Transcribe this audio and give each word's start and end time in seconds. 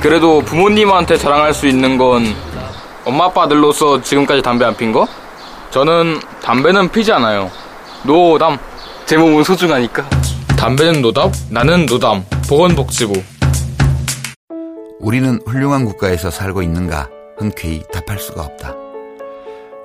그래도 0.00 0.40
부모님한테 0.40 1.16
자랑할 1.16 1.52
수 1.54 1.66
있는 1.66 1.98
건 1.98 2.24
엄마 3.04 3.26
아빠들로서 3.26 4.00
지금까지 4.02 4.42
담배 4.42 4.64
안 4.64 4.76
핀 4.76 4.92
거? 4.92 5.06
저는 5.70 6.20
담배는 6.42 6.90
피지 6.90 7.12
않아요. 7.12 7.50
노담. 8.04 8.58
제 9.04 9.16
몸은 9.16 9.44
소중하니까. 9.44 10.08
담배는 10.58 11.02
노답, 11.02 11.32
나는 11.50 11.86
노담. 11.86 12.24
보건복지부. 12.48 13.22
우리는 15.00 15.40
훌륭한 15.46 15.84
국가에서 15.84 16.30
살고 16.30 16.62
있는가 16.62 17.08
흔쾌히 17.38 17.82
답할 17.92 18.18
수가 18.18 18.42
없다. 18.42 18.74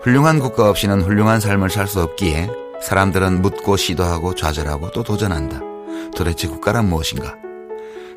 훌륭한 0.01 0.39
국가 0.39 0.69
없이는 0.69 1.01
훌륭한 1.01 1.39
삶을 1.39 1.69
살 1.69 1.87
수 1.87 2.01
없기에 2.01 2.49
사람들은 2.81 3.41
묻고 3.43 3.77
시도하고 3.77 4.33
좌절하고 4.33 4.91
또 4.91 5.03
도전한다. 5.03 5.59
도대체 6.15 6.47
국가란 6.47 6.89
무엇인가? 6.89 7.35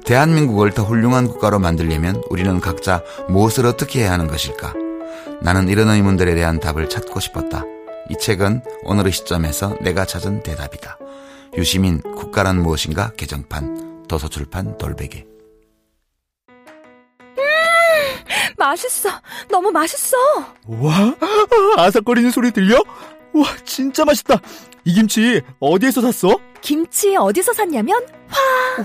대한민국을 0.04 0.72
더 0.72 0.82
훌륭한 0.82 1.26
국가로 1.28 1.58
만들려면 1.58 2.22
우리는 2.28 2.60
각자 2.60 3.02
무엇을 3.28 3.66
어떻게 3.66 4.00
해야 4.00 4.12
하는 4.12 4.26
것일까? 4.28 4.74
나는 5.40 5.68
이런 5.68 5.88
의문들에 5.88 6.34
대한 6.34 6.60
답을 6.60 6.88
찾고 6.88 7.20
싶었다. 7.20 7.64
이 8.10 8.16
책은 8.18 8.62
오늘의 8.82 9.12
시점에서 9.12 9.78
내가 9.80 10.04
찾은 10.04 10.42
대답이다. 10.42 10.98
유시민 11.56 12.00
국가란 12.00 12.60
무엇인가 12.62 13.12
개정판 13.16 14.04
도서출판 14.08 14.76
돌베개 14.76 15.24
맛있어 18.56 19.08
너무 19.48 19.70
맛있어 19.70 20.16
와, 20.66 21.14
아삭거리는 21.76 22.30
소리 22.30 22.50
들려? 22.50 22.76
와, 23.32 23.44
진짜 23.64 24.04
맛있다. 24.04 24.40
이 24.84 24.94
김치 24.94 25.40
어디에서 25.60 26.00
샀어? 26.02 26.36
김치 26.60 27.16
어디서 27.16 27.52
샀냐면 27.52 28.04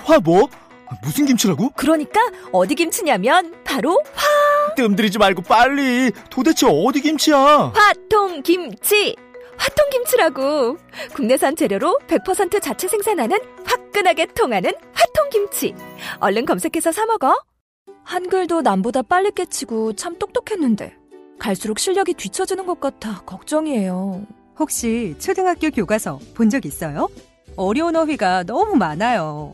화 0.04 0.20
뭐? 0.20 0.48
무슨 1.04 1.26
김치라고? 1.26 1.70
그러니까 1.76 2.20
어디 2.52 2.76
김치냐면 2.76 3.54
바로 3.64 4.02
뜸들이지 4.76 5.18
말고 5.18 5.42
빨리. 5.44 6.12
도대체 6.30 6.68
어디 6.70 7.02
김치야? 7.02 7.72
화통 7.76 8.42
김치 8.44 9.16
화통 9.58 9.90
김치라고 9.92 10.78
국내산 11.14 11.56
재료로 11.56 12.00
100% 12.08 12.62
자체 12.62 12.88
생산하는 12.88 13.38
화끈하게 13.66 14.28
통하는 14.28 14.72
화통 14.94 15.30
김치 15.32 15.76
얼른 16.20 16.46
검색해서 16.46 16.92
사 16.94 17.06
먹어 17.06 17.36
한글도 18.06 18.62
남보다 18.62 19.02
빨리 19.02 19.32
깨치고 19.32 19.94
참 19.94 20.18
똑똑했는데 20.18 20.96
갈수록 21.40 21.80
실력이 21.80 22.14
뒤처지는 22.14 22.66
것 22.66 22.80
같아 22.80 23.22
걱정이에요 23.26 24.26
혹시 24.58 25.16
초등학교 25.20 25.70
교과서 25.70 26.20
본 26.36 26.50
적 26.50 26.66
있어요? 26.66 27.10
어려운 27.58 27.96
어휘가 27.98 28.44
너무 28.44 28.76
많아요. 28.76 29.54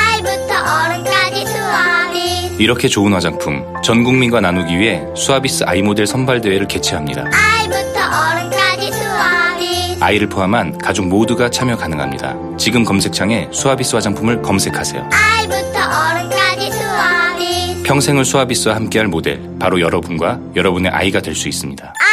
이렇게 2.61 2.87
좋은 2.87 3.11
화장품 3.11 3.65
전 3.83 4.03
국민과 4.03 4.39
나누기 4.39 4.77
위해 4.77 5.03
수아비스 5.15 5.63
아이 5.65 5.81
모델 5.81 6.05
선발 6.05 6.41
대회를 6.41 6.67
개최합니다. 6.67 7.25
아이부터 7.33 7.99
어른까지 7.99 8.91
수아비. 8.91 9.97
아이를 9.99 10.29
포함한 10.29 10.77
가족 10.77 11.07
모두가 11.07 11.49
참여 11.49 11.75
가능합니다. 11.77 12.35
지금 12.59 12.83
검색창에 12.83 13.47
수아비스 13.51 13.95
화장품을 13.95 14.43
검색하세요. 14.43 15.09
아이부터 15.11 15.79
어른까지 15.79 16.71
수아비. 16.71 17.81
평생을 17.83 18.23
수아비스와 18.25 18.75
함께할 18.75 19.07
모델 19.07 19.41
바로 19.59 19.81
여러분과 19.81 20.39
여러분의 20.55 20.91
아이가 20.91 21.19
될 21.19 21.33
수 21.35 21.47
있습니다. 21.47 21.83
아 21.97 22.10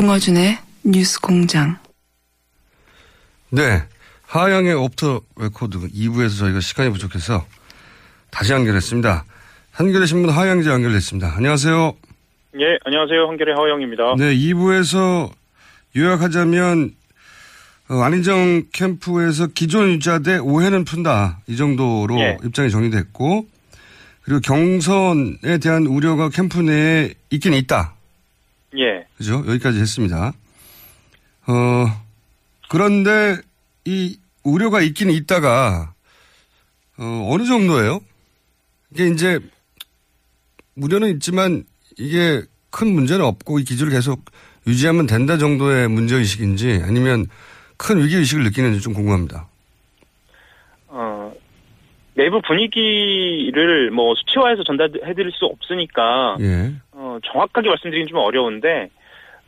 김어준의 0.00 0.56
뉴스 0.82 1.20
공장. 1.20 1.76
네. 3.50 3.82
하어영의 4.28 4.72
off 4.72 4.96
the 4.96 5.20
record 5.36 5.78
2부에서 5.78 6.38
저희가 6.38 6.60
시간이 6.60 6.88
부족해서 6.88 7.44
다시 8.30 8.54
연결했습니다. 8.54 9.24
한겨레 9.72 10.06
신문 10.06 10.30
하어영 10.30 10.56
기자 10.56 10.70
연결됐습니다. 10.70 11.34
안녕하세요. 11.36 11.92
예, 12.60 12.78
안녕하세요. 12.82 13.28
한겨레 13.28 13.54
하어영입니다. 13.54 14.14
네, 14.16 14.34
2부에서 14.34 15.30
요약하자면 15.94 16.92
어, 17.90 17.94
안희정 18.00 18.68
캠프에서 18.72 19.48
기존 19.48 19.90
유지하되 19.90 20.38
오해는 20.38 20.86
푼다. 20.86 21.40
이 21.46 21.58
정도로 21.58 22.18
예. 22.20 22.38
입장이 22.42 22.70
정리됐고 22.70 23.46
그리고 24.22 24.40
경선에 24.40 25.58
대한 25.58 25.84
우려가 25.84 26.30
캠프 26.30 26.58
내에 26.60 27.12
있긴 27.28 27.52
있다. 27.52 27.99
예. 28.78 29.06
그죠? 29.16 29.44
여기까지 29.46 29.78
했습니다. 29.80 30.32
어, 31.46 31.86
그런데 32.68 33.36
이 33.84 34.18
우려가 34.42 34.80
있긴 34.80 35.10
있다가, 35.10 35.94
어, 36.98 37.28
어느 37.30 37.44
정도예요? 37.44 38.00
이게 38.92 39.08
이제, 39.08 39.40
우려는 40.76 41.10
있지만 41.14 41.64
이게 41.98 42.42
큰 42.70 42.92
문제는 42.94 43.24
없고 43.24 43.58
이 43.58 43.64
기조를 43.64 43.92
계속 43.92 44.24
유지하면 44.66 45.06
된다 45.06 45.36
정도의 45.36 45.88
문제 45.88 46.16
의식인지 46.16 46.82
아니면 46.84 47.26
큰 47.76 48.02
위기 48.02 48.16
의식을 48.16 48.44
느끼는지 48.44 48.80
좀 48.80 48.94
궁금합니다. 48.94 49.48
어, 50.88 51.32
내부 52.20 52.42
분위기를 52.42 53.90
뭐 53.90 54.14
수치화해서 54.14 54.62
전달해드릴 54.64 55.32
수 55.32 55.46
없으니까, 55.46 56.36
예. 56.40 56.72
어, 56.92 57.18
정확하게 57.24 57.70
말씀드리긴 57.70 58.08
좀 58.08 58.18
어려운데, 58.18 58.90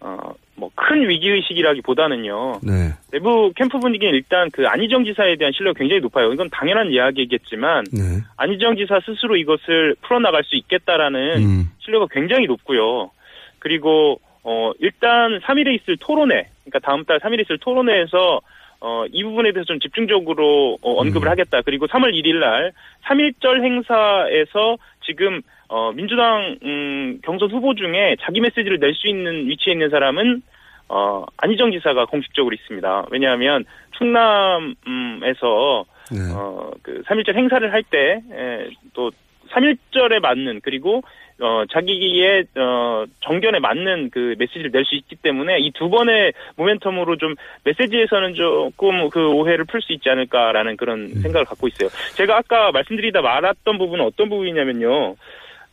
어, 0.01 0.17
뭐 0.57 0.71
큰 0.75 1.07
위기 1.09 1.29
의식이라기보다는요, 1.29 2.61
네. 2.63 2.93
내부 3.11 3.53
캠프 3.55 3.79
분위기는 3.79 4.15
일단 4.15 4.49
그 4.53 4.67
안희정 4.67 5.05
지사에 5.05 5.37
대한 5.37 5.53
신뢰가 5.53 5.79
굉장히 5.79 6.01
높아요. 6.01 6.33
이건 6.33 6.49
당연한 6.51 6.91
이야기겠지만, 6.91 7.85
네. 7.93 8.23
안희정 8.39 8.77
지사 8.77 9.01
스스로 9.05 9.37
이것을 9.37 9.95
풀어나갈 10.01 10.43
수 10.45 10.57
있겠다라는 10.57 11.43
음. 11.43 11.71
신뢰가 11.81 12.07
굉장히 12.11 12.47
높고요. 12.47 13.11
그리고 13.59 14.19
어 14.45 14.73
일단 14.81 15.41
3일에 15.41 15.75
있을 15.81 15.97
토론회, 15.99 16.49
그러니까 16.65 16.79
다음 16.83 17.05
달 17.05 17.21
3일에 17.21 17.43
있을 17.43 17.59
토론회에서 17.59 18.41
어 18.83 19.07
이 19.13 19.23
부분에 19.23 19.53
대해서 19.53 19.67
좀 19.67 19.79
집중적으로 19.79 20.79
어, 20.83 20.93
언급을 21.01 21.29
음. 21.29 21.31
하겠다. 21.31 21.63
그리고 21.63 21.87
3월 21.87 22.13
1일 22.13 22.41
날 22.41 22.73
3.1절 23.05 23.63
행사에서 23.63 24.77
지금 25.07 25.41
어 25.69 25.93
민주당 25.93 26.57
음 26.63 27.21
경선 27.23 27.51
후보 27.51 27.75
중에 27.75 28.17
자기 28.23 28.41
메시지를 28.41 28.79
낼 28.79 28.95
수 28.95 29.09
있는 29.09 29.49
위치에 29.49 29.73
있는 29.73 29.89
사람은 29.91 30.43
어 30.89 31.25
안희정 31.37 31.73
지사가 31.73 32.07
공식적으로 32.07 32.55
있습니다. 32.55 33.07
왜냐하면 33.11 33.65
충남에서 33.97 35.85
네. 36.11 36.19
어, 36.35 36.71
그 36.83 37.03
3.1절 37.07 37.35
행사를 37.37 37.73
할 37.73 37.83
때, 37.85 38.21
에, 38.31 38.69
또 38.93 39.11
3.1절에 39.53 40.21
맞는, 40.21 40.61
그리고, 40.63 41.03
어, 41.41 41.65
자기의, 41.71 42.45
어, 42.57 43.05
정견에 43.21 43.59
맞는 43.59 44.11
그 44.11 44.35
메시지를 44.39 44.71
낼 44.71 44.85
수 44.85 44.95
있기 44.95 45.17
때문에 45.17 45.59
이 45.59 45.71
두 45.73 45.89
번의 45.91 46.33
모멘텀으로 46.57 47.19
좀 47.19 47.35
메시지에서는 47.65 48.35
조금 48.35 49.09
그 49.11 49.29
오해를 49.33 49.65
풀 49.65 49.81
수 49.83 49.93
있지 49.93 50.09
않을까라는 50.11 50.77
그런 50.77 51.09
생각을 51.09 51.45
갖고 51.45 51.67
있어요. 51.69 51.89
제가 52.15 52.37
아까 52.39 52.71
말씀드리다 52.73 53.21
말았던 53.23 53.79
부분은 53.79 54.05
어떤 54.05 54.29
부분이냐면요. 54.29 55.17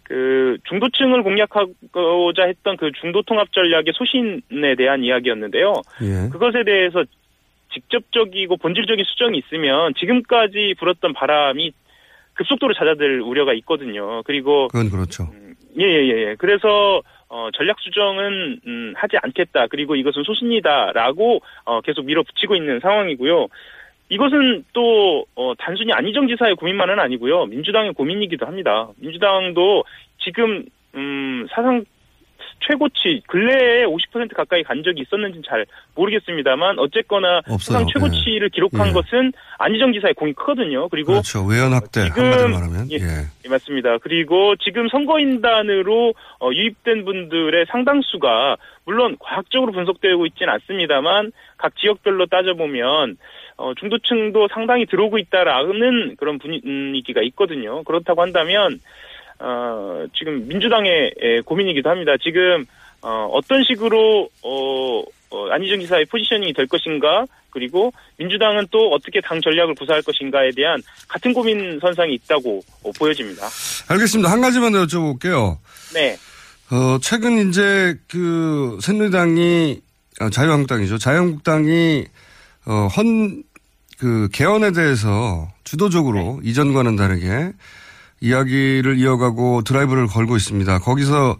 그 0.03 0.57
중도층을 0.67 1.21
공략하고자 1.21 2.43
했던 2.47 2.77
그 2.77 2.91
중도 2.99 3.21
통합 3.21 3.51
전략의 3.53 3.93
소신에 3.93 4.73
대한 4.75 5.03
이야기였는데요. 5.03 5.73
예. 6.01 6.29
그것에 6.31 6.63
대해서 6.63 7.03
직접적이고 7.73 8.57
본질적인 8.57 9.05
수정이 9.05 9.37
있으면 9.37 9.93
지금까지 9.99 10.73
불었던 10.79 11.13
바람이 11.13 11.71
급속도로 12.33 12.73
잦아들 12.73 13.21
우려가 13.21 13.53
있거든요. 13.55 14.23
그리고 14.23 14.67
그건 14.69 14.89
그렇죠. 14.89 15.29
예예예. 15.77 16.35
그래서 16.37 17.01
어, 17.29 17.49
전략 17.53 17.79
수정은 17.79 18.59
음, 18.65 18.93
하지 18.95 19.17
않겠다. 19.21 19.67
그리고 19.67 19.95
이것은 19.95 20.23
소신이다라고 20.23 21.41
어, 21.65 21.81
계속 21.81 22.05
밀어붙이고 22.05 22.55
있는 22.55 22.79
상황이고요. 22.79 23.47
이것은 24.09 24.65
또 24.73 25.25
어, 25.35 25.53
단순히 25.59 25.93
안희정 25.93 26.27
지사의 26.27 26.55
고민만은 26.55 26.99
아니고요. 26.99 27.45
민주당의 27.45 27.93
고민이기도 27.93 28.45
합니다. 28.47 28.89
민주당도 28.97 29.83
지금 30.23 30.65
음, 30.95 31.47
사상 31.51 31.85
최고치 32.61 33.21
근래에 33.27 33.85
50% 33.85 34.33
가까이 34.35 34.63
간 34.63 34.83
적이 34.83 35.01
있었는지는 35.01 35.43
잘 35.47 35.65
모르겠습니다만 35.95 36.79
어쨌거나 36.79 37.37
없어요. 37.47 37.57
사상 37.79 37.87
최고치를 37.87 38.49
기록한 38.49 38.89
예. 38.89 38.91
것은 38.93 39.31
안희정 39.57 39.93
지사의 39.93 40.13
공이 40.13 40.33
크거든요. 40.33 40.87
그리고 40.89 41.13
그렇죠. 41.13 41.43
외연 41.45 41.73
확대 41.73 42.05
지금- 42.05 42.51
말하면 42.51 42.91
예. 42.91 42.95
예. 42.95 43.25
예, 43.45 43.49
맞습니다. 43.49 43.97
그리고 43.99 44.55
지금 44.57 44.87
선거인단으로 44.89 46.13
어, 46.39 46.49
유입된 46.53 47.05
분들의 47.05 47.65
상당수가 47.69 48.57
물론 48.85 49.15
과학적으로 49.19 49.71
분석되고 49.71 50.25
있지는 50.27 50.53
않습니다만 50.53 51.31
각 51.57 51.75
지역별로 51.77 52.25
따져보면 52.27 53.17
어, 53.57 53.73
중도층도 53.75 54.47
상당히 54.53 54.85
들어오고 54.85 55.17
있다라는 55.17 56.15
그런 56.17 56.39
분위기가 56.39 57.21
있거든요. 57.23 57.83
그렇다고 57.83 58.21
한다면 58.21 58.79
어, 59.39 60.05
지금 60.17 60.47
민주당의 60.47 61.13
에, 61.19 61.41
고민이기도 61.41 61.89
합니다. 61.89 62.13
지금 62.21 62.65
어, 63.01 63.29
어떤 63.31 63.63
식으로 63.63 64.29
어, 64.43 65.03
어, 65.31 65.49
안희정 65.51 65.79
지사의 65.79 66.05
포지셔닝이 66.05 66.53
될 66.53 66.67
것인가 66.67 67.25
그리고 67.51 67.91
민주당은 68.17 68.67
또 68.71 68.91
어떻게 68.91 69.21
당 69.21 69.41
전략을 69.41 69.75
구사할 69.75 70.01
것인가에 70.01 70.51
대한 70.51 70.81
같은 71.07 71.33
고민 71.33 71.79
선상이 71.79 72.13
있다고 72.15 72.61
어, 72.83 72.91
보여집니다. 72.97 73.47
알겠습니다. 73.87 74.31
한 74.31 74.41
가지만 74.41 74.71
더 74.71 74.85
여쭤볼게요. 74.85 75.57
네, 75.93 76.15
어, 76.71 76.99
최근 77.01 77.49
이제 77.49 77.95
그 78.07 78.77
새누리당이 78.81 79.81
아, 80.19 80.29
자유한국당이죠. 80.29 80.97
자유한국당이 80.97 82.05
어, 82.65 82.87
헌, 82.95 83.43
그 83.97 84.29
개헌에 84.31 84.71
대해서 84.73 85.47
주도적으로 85.63 86.39
이전과는 86.43 86.95
다르게 86.95 87.51
이야기를 88.21 88.97
이어가고 88.97 89.63
드라이브를 89.63 90.07
걸고 90.07 90.35
있습니다. 90.35 90.79
거기서 90.79 91.37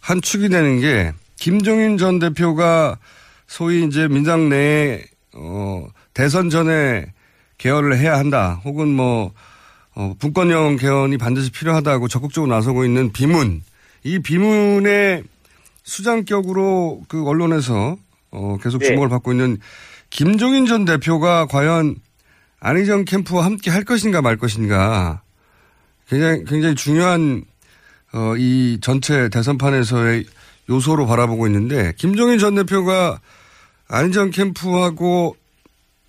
한 0.00 0.20
축이 0.20 0.48
되는 0.48 0.80
게 0.80 1.12
김종인 1.36 1.98
전 1.98 2.18
대표가 2.18 2.98
소위 3.46 3.84
이제 3.84 4.08
민당 4.08 4.48
내에 4.48 5.02
어, 5.34 5.86
대선 6.14 6.50
전에 6.50 7.06
개헌을 7.58 7.96
해야 7.98 8.18
한다. 8.18 8.60
혹은 8.64 8.88
뭐 8.88 9.32
어, 9.94 10.14
분권형 10.18 10.76
개헌이 10.76 11.18
반드시 11.18 11.50
필요하다고 11.50 12.08
적극적으로 12.08 12.52
나서고 12.54 12.84
있는 12.84 13.12
비문. 13.12 13.62
이 14.02 14.18
비문의 14.18 15.24
수장격으로 15.82 17.02
그 17.08 17.26
언론에서 17.26 17.96
어, 18.30 18.56
계속 18.62 18.78
네. 18.78 18.86
주목을 18.86 19.08
받고 19.08 19.32
있는 19.32 19.58
김종인 20.08 20.66
전 20.66 20.84
대표가 20.84 21.46
과연 21.46 21.96
안희정 22.60 23.04
캠프와 23.04 23.44
함께 23.44 23.70
할 23.70 23.84
것인가 23.84 24.22
말 24.22 24.36
것인가 24.36 25.22
굉장히 26.10 26.44
굉장히 26.44 26.74
중요한 26.74 27.44
어, 28.12 28.34
이 28.36 28.78
전체 28.82 29.28
대선판에서의 29.28 30.24
요소로 30.68 31.06
바라보고 31.06 31.46
있는데 31.46 31.92
김종인 31.96 32.40
전 32.40 32.56
대표가 32.56 33.20
안희정 33.86 34.30
캠프하고 34.30 35.36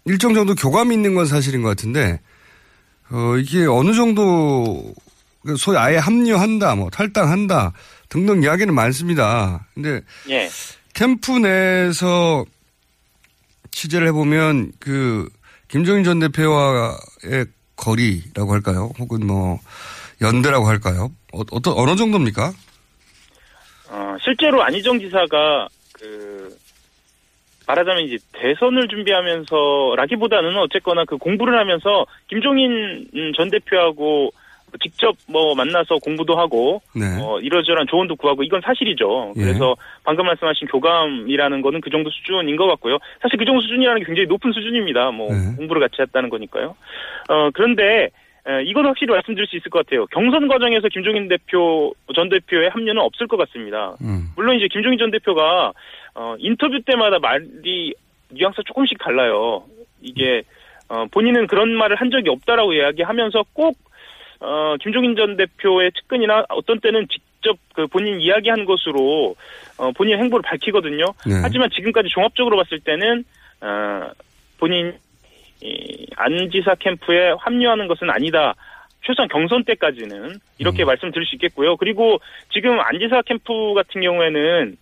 일정 0.06 0.33
정도 0.33 0.56
교감이 0.56 0.95
있는 0.95 1.13
건 1.13 1.27
사실인 1.27 1.62
것 1.62 1.69
같은데 1.69 2.19
어, 3.12 3.38
이게 3.38 3.65
어느 3.65 3.94
정도 3.94 4.92
소위 5.57 5.77
아예 5.77 5.98
합류한다, 5.98 6.75
뭐 6.75 6.89
탈당한다 6.89 7.74
등등 8.09 8.42
이야기는 8.42 8.74
많습니다. 8.74 9.68
근데 9.75 10.01
예, 10.30 10.50
캠프 10.94 11.31
내에서 11.38 12.45
취재를 13.69 14.07
해보면 14.07 14.71
그 14.80 15.30
김종인 15.68 16.03
전 16.03 16.19
대표와의 16.19 17.45
거리라고 17.81 18.53
할까요? 18.53 18.91
혹은 18.99 19.25
뭐 19.25 19.59
연대라고 20.21 20.67
할까요? 20.67 21.11
어, 21.33 21.41
어떤 21.51 21.73
어느 21.75 21.95
정도입니까? 21.95 22.51
어, 23.89 24.15
실제로 24.21 24.63
안희정 24.63 24.99
지사가 24.99 25.67
그 25.93 26.55
말하자면 27.67 28.03
이제 28.03 28.17
대선을 28.33 28.87
준비하면서라기보다는 28.87 30.57
어쨌거나 30.57 31.05
그 31.05 31.17
공부를 31.17 31.57
하면서 31.57 32.05
김종인 32.27 33.07
음, 33.15 33.31
전 33.35 33.49
대표하고 33.49 34.31
직접 34.79 35.15
뭐 35.27 35.56
만나서 35.56 35.97
공부도 36.03 36.38
하고 36.38 36.81
네. 36.95 37.06
어, 37.21 37.39
이러저러한 37.39 37.88
조언도 37.88 38.15
구하고 38.15 38.44
이건 38.44 38.62
사실이죠. 38.62 39.33
예. 39.35 39.41
그래서 39.41 39.75
방금 40.03 40.25
말씀하신 40.25 40.68
교감이라는 40.68 41.62
거는 41.62 41.81
그 41.81 41.89
정도 41.89 42.09
수준인 42.09 42.56
것 42.56 42.68
같고요. 42.68 42.97
사실 43.21 43.38
그 43.38 43.45
정도 43.45 43.62
수준이라는 43.62 44.01
게 44.01 44.06
굉장히 44.06 44.27
높은 44.27 44.51
수준입니다. 44.51 45.12
뭐 45.12 45.29
네. 45.29 45.56
공부를 45.57 45.81
같이 45.81 46.01
했다는 46.01 46.29
거니까요. 46.29 46.75
어, 47.29 47.50
그런데 47.53 48.09
에, 48.47 48.63
이건 48.65 48.85
확실히 48.85 49.13
말씀드릴 49.13 49.47
수 49.47 49.56
있을 49.57 49.69
것 49.69 49.85
같아요. 49.85 50.07
경선 50.07 50.47
과정에서 50.47 50.88
김종인 50.88 51.27
대표 51.27 51.94
전 52.15 52.29
대표의 52.29 52.69
합류는 52.69 53.01
없을 53.01 53.27
것 53.27 53.38
같습니다. 53.38 53.95
음. 54.01 54.29
물론 54.35 54.56
이제 54.56 54.67
김종인 54.67 54.97
전 54.97 55.12
대표가 55.12 55.74
어, 56.15 56.35
인터뷰 56.39 56.81
때마다 56.81 57.19
말이 57.19 57.94
뉘앙스가 58.29 58.63
조금씩 58.65 58.97
달라요. 58.97 59.63
이게 60.01 60.44
어, 60.89 61.06
본인은 61.12 61.47
그런 61.47 61.69
말을 61.75 61.95
한 61.95 62.09
적이 62.09 62.29
없다라고 62.29 62.74
이야기하면서 62.74 63.45
꼭 63.53 63.77
어, 64.41 64.75
김종인 64.81 65.15
전 65.15 65.38
대표의 65.38 65.91
측근이나 65.93 66.45
어떤 66.49 66.79
때는 66.79 67.07
직접 67.07 67.57
그 67.73 67.88
본인 67.88 68.19
이야기한 68.19 68.65
것으로 68.65 69.35
어, 69.77 69.91
본인 69.91 70.17
행보를 70.17 70.41
밝히거든요. 70.43 71.05
네. 71.25 71.39
하지만 71.41 71.69
지금까지 71.69 72.09
종합적으로 72.09 72.57
봤을 72.57 72.79
때는 72.79 73.23
어, 73.61 74.09
본인 74.59 74.93
이, 75.61 76.07
안 76.17 76.49
지사 76.51 76.73
캠프에 76.75 77.33
합류하는 77.39 77.88
것은 77.88 78.09
아니다. 78.09 78.55
최소한 79.05 79.29
경선 79.29 79.63
때까지는 79.63 80.35
이렇게 80.57 80.85
말씀드릴 80.85 81.25
수 81.25 81.35
있겠고요. 81.35 81.75
그리고 81.77 82.19
지금 82.51 82.79
안 82.79 82.99
지사 82.99 83.21
캠프 83.23 83.73
같은 83.73 84.01
경우에는 84.01 84.77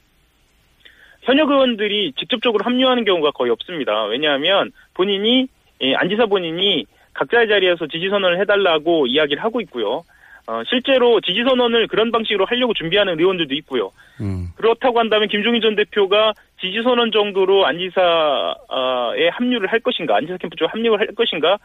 현역 1.21 1.49
의원들이 1.49 2.13
직접적으로 2.17 2.63
합류하는 2.63 3.05
경우가 3.05 3.31
거의 3.31 3.51
없습니다. 3.51 4.05
왜냐하면 4.05 4.71
본인이 4.93 5.47
예, 5.81 5.95
안지사 5.95 6.25
본인이 6.25 6.85
각자의 7.19 7.49
자리에서 7.49 7.87
지지 7.87 8.09
선언을 8.09 8.39
해달라고 8.39 9.07
이야기를 9.07 9.43
하고 9.43 9.59
있고요. 9.61 10.03
어, 10.47 10.63
실제로 10.67 11.19
지지 11.21 11.43
선언을 11.43 11.87
그런 11.87 12.11
방식으로 12.11 12.45
하려고 12.45 12.73
준비하는 12.73 13.19
의원들도 13.19 13.53
있고요. 13.55 13.91
음. 14.21 14.47
그렇다고 14.55 14.99
한다면 14.99 15.27
김종인 15.27 15.61
전 15.61 15.75
대표가 15.75 16.33
지지 16.59 16.81
선언 16.81 17.11
정도로 17.11 17.65
안지사에 17.65 19.29
합류를 19.31 19.71
할 19.71 19.79
것인가, 19.81 20.15
안지사 20.15 20.37
캠프 20.37 20.55
쪽에 20.55 20.69
합류를 20.71 20.99
할 20.99 21.07
것인가, 21.13 21.57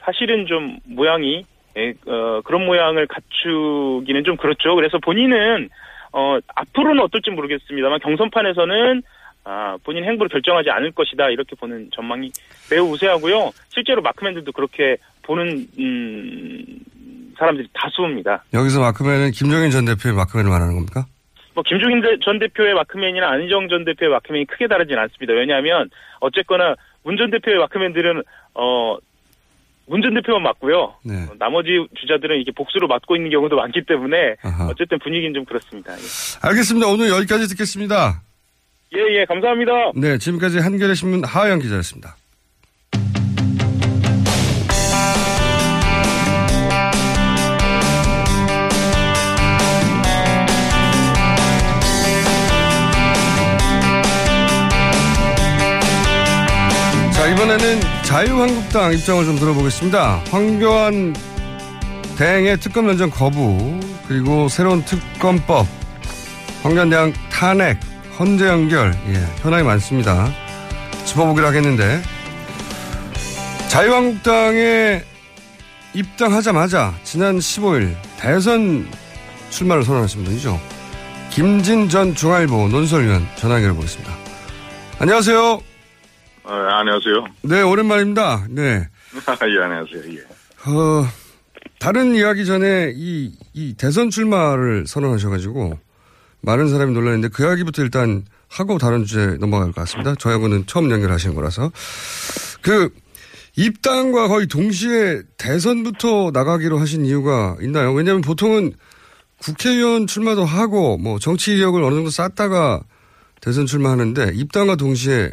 사실은 0.00 0.46
좀 0.46 0.78
모양이 0.84 1.46
예, 1.76 1.94
어, 2.06 2.40
그런 2.44 2.66
모양을 2.66 3.06
갖추기는 3.06 4.24
좀 4.24 4.36
그렇죠. 4.36 4.74
그래서 4.74 4.98
본인은 4.98 5.70
어, 6.12 6.38
앞으로는 6.54 7.02
어떨지 7.02 7.30
모르겠습니다만 7.30 7.98
경선판에서는 8.00 9.02
아, 9.44 9.76
본인 9.84 10.04
행보를 10.04 10.28
결정하지 10.30 10.70
않을 10.70 10.92
것이다 10.92 11.28
이렇게 11.30 11.54
보는 11.56 11.90
전망이 11.94 12.30
매우 12.70 12.90
우세하고요. 12.90 13.50
실제로 13.68 14.00
마크맨들도 14.02 14.50
그렇게 14.52 14.96
보는 15.22 15.66
음, 15.78 16.64
사람들이 17.38 17.68
다수입니다. 17.74 18.44
여기서 18.54 18.80
마크맨은 18.80 19.32
김종인 19.32 19.70
전 19.70 19.84
대표의 19.84 20.14
마크맨을 20.14 20.50
말하는 20.50 20.74
겁니까? 20.74 21.04
뭐 21.54 21.62
김종인 21.66 22.00
대- 22.00 22.18
전 22.22 22.38
대표의 22.38 22.74
마크맨이나 22.74 23.28
안희정 23.30 23.68
전 23.68 23.84
대표의 23.84 24.10
마크맨이 24.10 24.46
크게 24.46 24.66
다르진 24.66 24.98
않습니다. 24.98 25.34
왜냐하면 25.34 25.88
어쨌거나 26.20 26.74
문 27.04 27.16
전 27.16 27.30
대표의 27.30 27.58
마크맨들은 27.58 28.22
어. 28.54 28.96
문전 29.86 30.14
대표만 30.14 30.42
맞고요. 30.44 30.94
네. 31.04 31.12
어, 31.28 31.34
나머지 31.38 31.68
주자들은 32.00 32.40
이게 32.40 32.50
복수로 32.52 32.86
맞고 32.88 33.16
있는 33.16 33.30
경우도 33.30 33.56
많기 33.56 33.82
때문에 33.84 34.36
아하. 34.42 34.66
어쨌든 34.68 34.98
분위기는 34.98 35.34
좀 35.34 35.44
그렇습니다. 35.44 35.92
예. 35.92 35.98
알겠습니다. 36.48 36.86
오늘 36.88 37.10
여기까지 37.10 37.46
듣겠습니다. 37.48 38.22
예, 38.96 39.20
예, 39.20 39.24
감사합니다. 39.24 39.72
네, 39.96 40.18
지금까지 40.18 40.58
한겨레 40.60 40.94
신문 40.94 41.24
하영 41.24 41.58
기자였습니다. 41.58 42.16
자, 57.12 57.26
이번에는 57.28 57.80
자유한국당 58.04 58.92
입장을 58.92 59.24
좀 59.24 59.36
들어보겠습니다. 59.36 60.22
황교안 60.30 61.14
대행의 62.16 62.58
특검 62.58 62.88
연정 62.88 63.10
거부, 63.10 63.80
그리고 64.06 64.48
새로운 64.48 64.84
특검법, 64.84 65.66
황교안 66.62 66.90
대항 66.90 67.12
탄핵, 67.32 67.78
헌재 68.18 68.46
연결, 68.46 68.94
예, 69.08 69.14
현황이 69.42 69.64
많습니다. 69.64 70.28
짚어보기로 71.04 71.46
하겠는데, 71.46 72.00
자유한국당에 73.68 75.02
입당하자마자 75.94 76.94
지난 77.02 77.38
15일 77.38 77.94
대선 78.18 78.86
출마를 79.50 79.82
선언하신 79.82 80.24
분이죠. 80.24 80.60
김진 81.30 81.88
전 81.88 82.14
중앙일보 82.14 82.68
논설위원 82.68 83.26
전화 83.36 83.56
연결해 83.56 83.74
보겠습니다. 83.74 84.12
안녕하세요. 85.00 85.60
어, 86.44 86.52
안녕하세요. 86.52 87.24
네, 87.42 87.62
오랜만입니다. 87.62 88.46
네. 88.48 88.62
예, 89.26 89.62
안녕하세요. 89.62 90.14
예. 90.14 90.70
어, 90.70 91.06
다른 91.80 92.14
이야기 92.14 92.46
전에 92.46 92.92
이, 92.94 93.32
이 93.52 93.74
대선 93.76 94.10
출마를 94.10 94.86
선언하셔가지고 94.86 95.78
많은 96.44 96.68
사람이 96.68 96.92
놀랐는데 96.92 97.28
그 97.28 97.44
이야기부터 97.44 97.82
일단 97.82 98.24
하고 98.48 98.78
다른 98.78 99.04
주제 99.04 99.36
넘어갈 99.38 99.68
것 99.68 99.76
같습니다. 99.82 100.14
저하고는 100.14 100.66
처음 100.66 100.90
연결하시는 100.90 101.34
거라서. 101.34 101.72
그, 102.62 102.90
입당과 103.56 104.28
거의 104.28 104.46
동시에 104.46 105.22
대선부터 105.38 106.30
나가기로 106.32 106.78
하신 106.78 107.06
이유가 107.06 107.56
있나요? 107.60 107.92
왜냐하면 107.92 108.20
보통은 108.22 108.72
국회의원 109.38 110.06
출마도 110.06 110.44
하고 110.44 110.98
뭐 110.98 111.18
정치 111.18 111.52
이력을 111.52 111.80
어느 111.82 111.94
정도 111.94 112.10
쌓다가 112.10 112.82
대선 113.40 113.66
출마하는데 113.66 114.32
입당과 114.34 114.76
동시에 114.76 115.32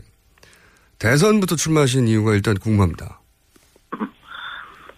대선부터 1.00 1.56
출마하신 1.56 2.08
이유가 2.08 2.34
일단 2.34 2.58
궁금합니다. 2.58 3.21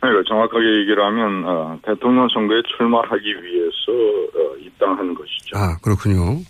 그러니까 0.04 0.28
정확하게 0.28 0.66
얘기를 0.80 1.02
하면 1.02 1.46
어, 1.46 1.80
대통령 1.82 2.28
선거에 2.28 2.62
출마하기 2.76 3.26
위해서 3.26 3.92
어, 4.36 4.58
입당한 4.60 5.14
것이죠. 5.14 5.58
아 5.58 5.78
그렇군요. 5.82 6.42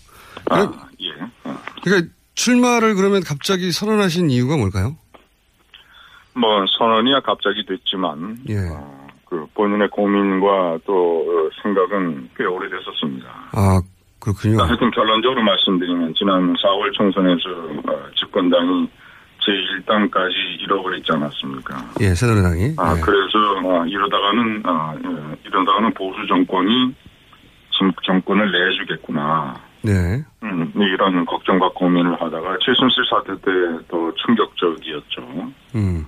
아, 0.50 0.60
예. 1.00 1.22
어. 1.44 1.56
그러니까 1.84 2.12
출마를 2.34 2.96
그러면 2.96 3.22
갑자기 3.22 3.70
선언하신 3.70 4.30
이유가 4.30 4.56
뭘까요? 4.56 4.96
뭐 6.34 6.64
선언이야 6.78 7.20
갑자기 7.20 7.64
됐지만 7.64 8.38
예. 8.48 8.56
어, 8.58 9.06
그 9.24 9.46
본인의 9.54 9.88
고민과 9.90 10.78
또 10.84 11.20
어, 11.20 11.50
생각은 11.62 12.30
꽤 12.36 12.44
오래됐었습니다. 12.44 13.28
아 13.52 13.80
그렇군요. 14.18 14.60
하여튼 14.64 14.90
결론적으로 14.90 15.42
말씀드리면 15.44 16.14
지난 16.18 16.54
4월 16.54 16.92
총선에서 16.94 17.50
어, 17.86 18.10
집권당이 18.16 18.88
제1당까지 19.44 20.60
잃어버렸지 20.60 21.12
않았습니까? 21.12 21.76
예, 22.00 22.14
새누리당이. 22.14 22.74
아, 22.78 22.94
예. 22.96 23.00
그래서, 23.00 23.38
어, 23.64 23.84
이러다가는, 23.86 24.62
어, 24.66 24.94
예, 25.04 25.36
이러다가는 25.48 25.92
보수 25.94 26.26
정권이 26.26 26.94
정, 27.78 27.92
정권을 28.04 28.50
내주겠구나. 28.50 29.54
네. 29.82 30.24
음, 30.42 30.72
이런 30.76 31.26
걱정과 31.26 31.70
고민을 31.74 32.14
하다가 32.20 32.56
최순실 32.64 33.04
사태 33.10 33.34
때 33.42 33.50
더 33.88 34.12
충격적이었죠. 34.14 35.52
음. 35.74 36.06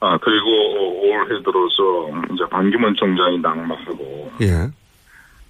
아, 0.00 0.16
그리고 0.18 1.00
올해 1.10 1.42
들어서 1.42 2.22
이제 2.32 2.44
반기문 2.48 2.94
총장이 2.94 3.38
낙마하고, 3.40 4.32
예. 4.42 4.68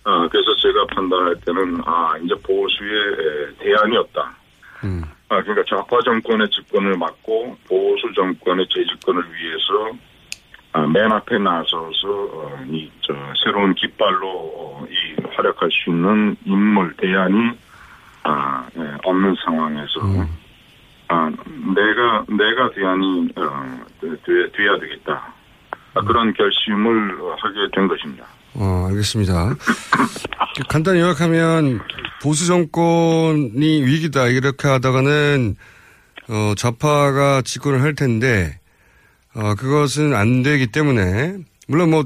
아, 0.04 0.26
그래서 0.30 0.56
제가 0.56 0.86
판단할 0.94 1.36
때는, 1.44 1.82
아, 1.84 2.14
이제 2.24 2.34
보수의 2.36 3.54
대안이 3.58 3.96
없다. 3.98 4.34
음. 4.84 5.02
아, 5.30 5.42
그러니까 5.42 5.62
좌파 5.68 6.00
정권의 6.04 6.48
집권을 6.50 6.96
막고 6.96 7.56
보수 7.68 8.12
정권의 8.14 8.66
재집권을 8.68 9.22
위해서 9.34 9.98
아, 10.72 10.86
맨 10.86 11.10
앞에 11.12 11.38
나서서 11.38 12.08
어, 12.08 12.64
이저 12.70 13.14
새로운 13.44 13.74
깃발로 13.74 14.28
어, 14.28 14.86
이 14.90 15.20
활약할 15.34 15.68
수 15.70 15.90
있는 15.90 16.36
인물 16.44 16.94
대안이 16.96 17.50
아, 18.22 18.66
예, 18.76 18.96
없는 19.04 19.34
상황에서 19.44 20.00
아, 21.08 21.30
내가 21.74 22.24
내가 22.28 22.70
대안이 22.74 23.28
어, 23.36 23.84
돼, 24.00 24.50
돼야 24.52 24.78
되겠다. 24.78 25.34
아, 25.94 26.00
그런 26.02 26.32
결심을 26.32 27.20
어, 27.20 27.36
하게 27.38 27.68
된 27.74 27.88
것입니다. 27.88 28.24
어, 28.54 28.86
알겠습니다. 28.88 29.54
간단히 30.68 31.00
요약하면 31.00 31.80
보수 32.22 32.46
정권이 32.46 33.82
위기다 33.84 34.28
이렇게 34.28 34.68
하다가는 34.68 35.56
어, 36.28 36.54
좌파가 36.56 37.42
집권을 37.42 37.82
할 37.82 37.94
텐데 37.94 38.58
어, 39.34 39.54
그것은 39.54 40.14
안 40.14 40.42
되기 40.42 40.66
때문에 40.66 41.38
물론 41.68 41.90
뭐 41.90 42.04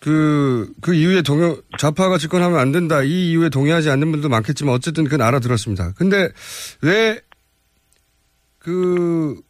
그, 0.00 0.72
그 0.80 0.94
이후에 0.94 1.22
동요, 1.22 1.56
좌파가 1.76 2.18
집권하면 2.18 2.60
안 2.60 2.70
된다. 2.70 3.02
이 3.02 3.32
이후에 3.32 3.48
동의하지 3.48 3.90
않는 3.90 4.12
분도 4.12 4.28
많겠지만 4.28 4.72
어쨌든 4.72 5.04
그건 5.04 5.22
알아들었습니다. 5.22 5.92
근데 5.96 6.28
왜 6.82 7.20
그 8.68 9.40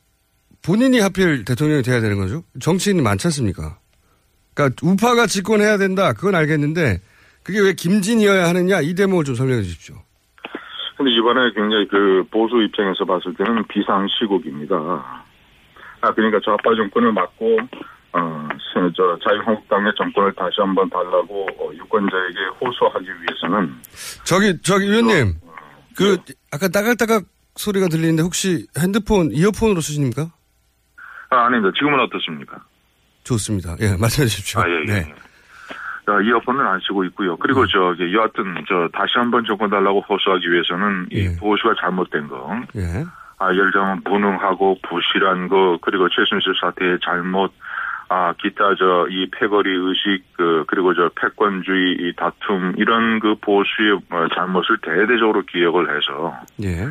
본인이 0.62 1.00
하필 1.00 1.44
대통령이 1.44 1.82
돼야 1.82 2.00
되는 2.00 2.18
거죠? 2.18 2.44
정치인이 2.60 3.02
많지 3.02 3.26
않습니까? 3.26 3.78
그러니까 4.54 4.76
우파가 4.86 5.26
집권해야 5.26 5.76
된다. 5.78 6.12
그건 6.12 6.36
알겠는데 6.36 7.00
그게 7.48 7.60
왜 7.60 7.72
김진이어야 7.72 8.46
하느냐 8.50 8.82
이 8.82 8.94
대목을 8.94 9.24
좀 9.24 9.34
설명해 9.34 9.62
주십시오. 9.62 9.96
근데 10.98 11.10
이번에 11.12 11.50
굉장히 11.54 11.88
그 11.88 12.22
보수 12.30 12.62
입장에서 12.62 13.06
봤을 13.06 13.32
때는 13.32 13.66
비상시국입니다. 13.68 14.76
아, 14.76 16.12
그러니까 16.12 16.40
좌파 16.44 16.74
정권을 16.76 17.10
막고, 17.12 17.56
어, 18.12 18.48
저 18.94 19.18
자유한국당의 19.26 19.94
정권을 19.96 20.34
다시 20.34 20.56
한번 20.58 20.90
달라고 20.90 21.46
어, 21.58 21.72
유권자에게 21.72 22.38
호소하기 22.60 23.06
위해서는 23.06 23.74
저기 24.24 24.60
저기 24.60 24.90
위원님 24.90 25.36
그 25.96 26.18
아까 26.52 26.68
따각따각 26.68 27.24
소리가 27.56 27.88
들리는데 27.88 28.22
혹시 28.22 28.66
핸드폰 28.78 29.30
이어폰으로 29.32 29.80
쓰십니까? 29.80 30.30
아, 31.30 31.46
아닙니다. 31.46 31.72
지금은 31.78 31.98
어떻습니까? 32.00 32.62
좋습니다. 33.24 33.74
예, 33.80 33.96
말씀해 33.96 34.26
주십시오. 34.28 34.60
아, 34.60 34.68
예, 34.68 34.82
예. 34.82 35.00
네. 35.00 35.14
어, 36.08 36.20
이어폰을 36.20 36.66
안 36.66 36.80
쓰고 36.80 37.04
있고요. 37.04 37.36
그리고 37.36 37.66
저기 37.66 38.14
여하튼 38.14 38.64
저 38.68 38.88
다시 38.92 39.12
한번 39.16 39.44
정권 39.44 39.70
달라고 39.70 40.00
호소하기 40.08 40.50
위해서는 40.50 41.08
이 41.10 41.36
보수가 41.38 41.74
잘못된 41.80 42.28
거, 42.28 42.56
예. 42.76 43.04
아 43.38 43.52
예를 43.52 43.70
들면 43.72 44.00
무능하고 44.04 44.78
부실한 44.82 45.48
거 45.48 45.78
그리고 45.80 46.08
최순실 46.08 46.54
사태의 46.60 46.98
잘못, 47.04 47.52
아 48.08 48.32
기타 48.38 48.74
저 48.76 48.98
이 49.10 49.26
패거리 49.30 49.70
의식 49.70 50.22
그 50.36 50.64
그리고 50.66 50.94
저 50.94 51.10
패권주의 51.14 51.96
이 52.00 52.12
다툼 52.16 52.74
이런 52.76 53.20
그 53.20 53.34
보수의 53.40 54.00
어, 54.10 54.28
잘못을 54.34 54.78
대대적으로 54.82 55.42
기억을 55.42 55.88
해서 55.94 56.34
예. 56.62 56.88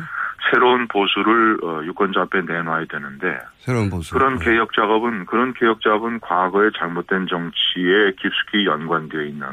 새로운 0.50 0.88
보수를 0.88 1.58
어, 1.62 1.82
유권자 1.84 2.22
앞에 2.22 2.42
내놔야 2.42 2.86
되는데 2.86 3.38
새로운 3.58 3.90
보수. 3.90 4.14
그런 4.14 4.38
개혁 4.38 4.72
작업은 4.72 5.26
그런 5.26 5.52
개혁 5.54 5.80
작업은 5.80 6.20
과거의 6.20 6.70
잘못된 6.78 7.26
정치에 7.26 8.12
깊숙이 8.18 8.66
연관되어 8.66 9.22
있는 9.22 9.46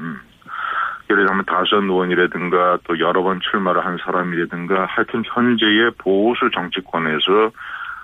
예를 1.09 1.27
들면 1.27 1.45
다선 1.45 1.83
의원이라든가 1.83 2.79
또 2.85 2.99
여러 2.99 3.21
번 3.21 3.39
출마를 3.39 3.85
한 3.85 3.97
사람이라든가 4.03 4.85
하여튼 4.85 5.23
현재의 5.25 5.91
보수 5.97 6.49
정치권에서 6.53 7.51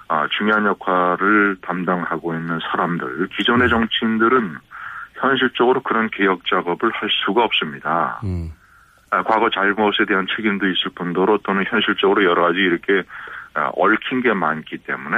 아, 0.07 0.27
중요한 0.37 0.65
역할을 0.65 1.57
담당하고 1.61 2.35
있는 2.35 2.59
사람들 2.69 3.29
기존의 3.37 3.69
정치인들은 3.69 4.57
현실적으로 5.21 5.81
그런 5.81 6.09
개혁 6.11 6.45
작업을 6.45 6.91
할 6.91 7.09
수가 7.25 7.43
없습니다. 7.43 8.19
음. 8.23 8.51
아, 9.11 9.23
과거 9.23 9.49
잘못에 9.49 10.05
대한 10.07 10.25
책임도 10.35 10.67
있을 10.67 10.91
뿐더러 10.95 11.39
또는 11.43 11.63
현실적으로 11.67 12.23
여러 12.23 12.43
가지 12.43 12.59
이렇게 12.59 13.03
아, 13.53 13.69
얽힌 13.75 14.21
게 14.21 14.33
많기 14.33 14.77
때문에 14.77 15.17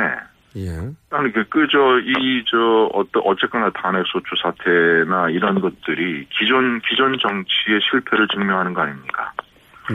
예. 0.55 0.69
그 1.09 1.43
그저 1.50 2.00
이 2.00 2.43
저 2.45 2.89
어떤 2.93 3.23
어쨌거나 3.25 3.69
탄핵 3.71 4.05
소추 4.07 4.35
사태나 4.41 5.29
이런 5.29 5.59
것들이 5.62 6.27
기존 6.29 6.79
기존 6.81 7.17
정치의 7.19 7.79
실패를 7.89 8.27
증명하는 8.27 8.73
거 8.73 8.81
아닙니까? 8.81 9.31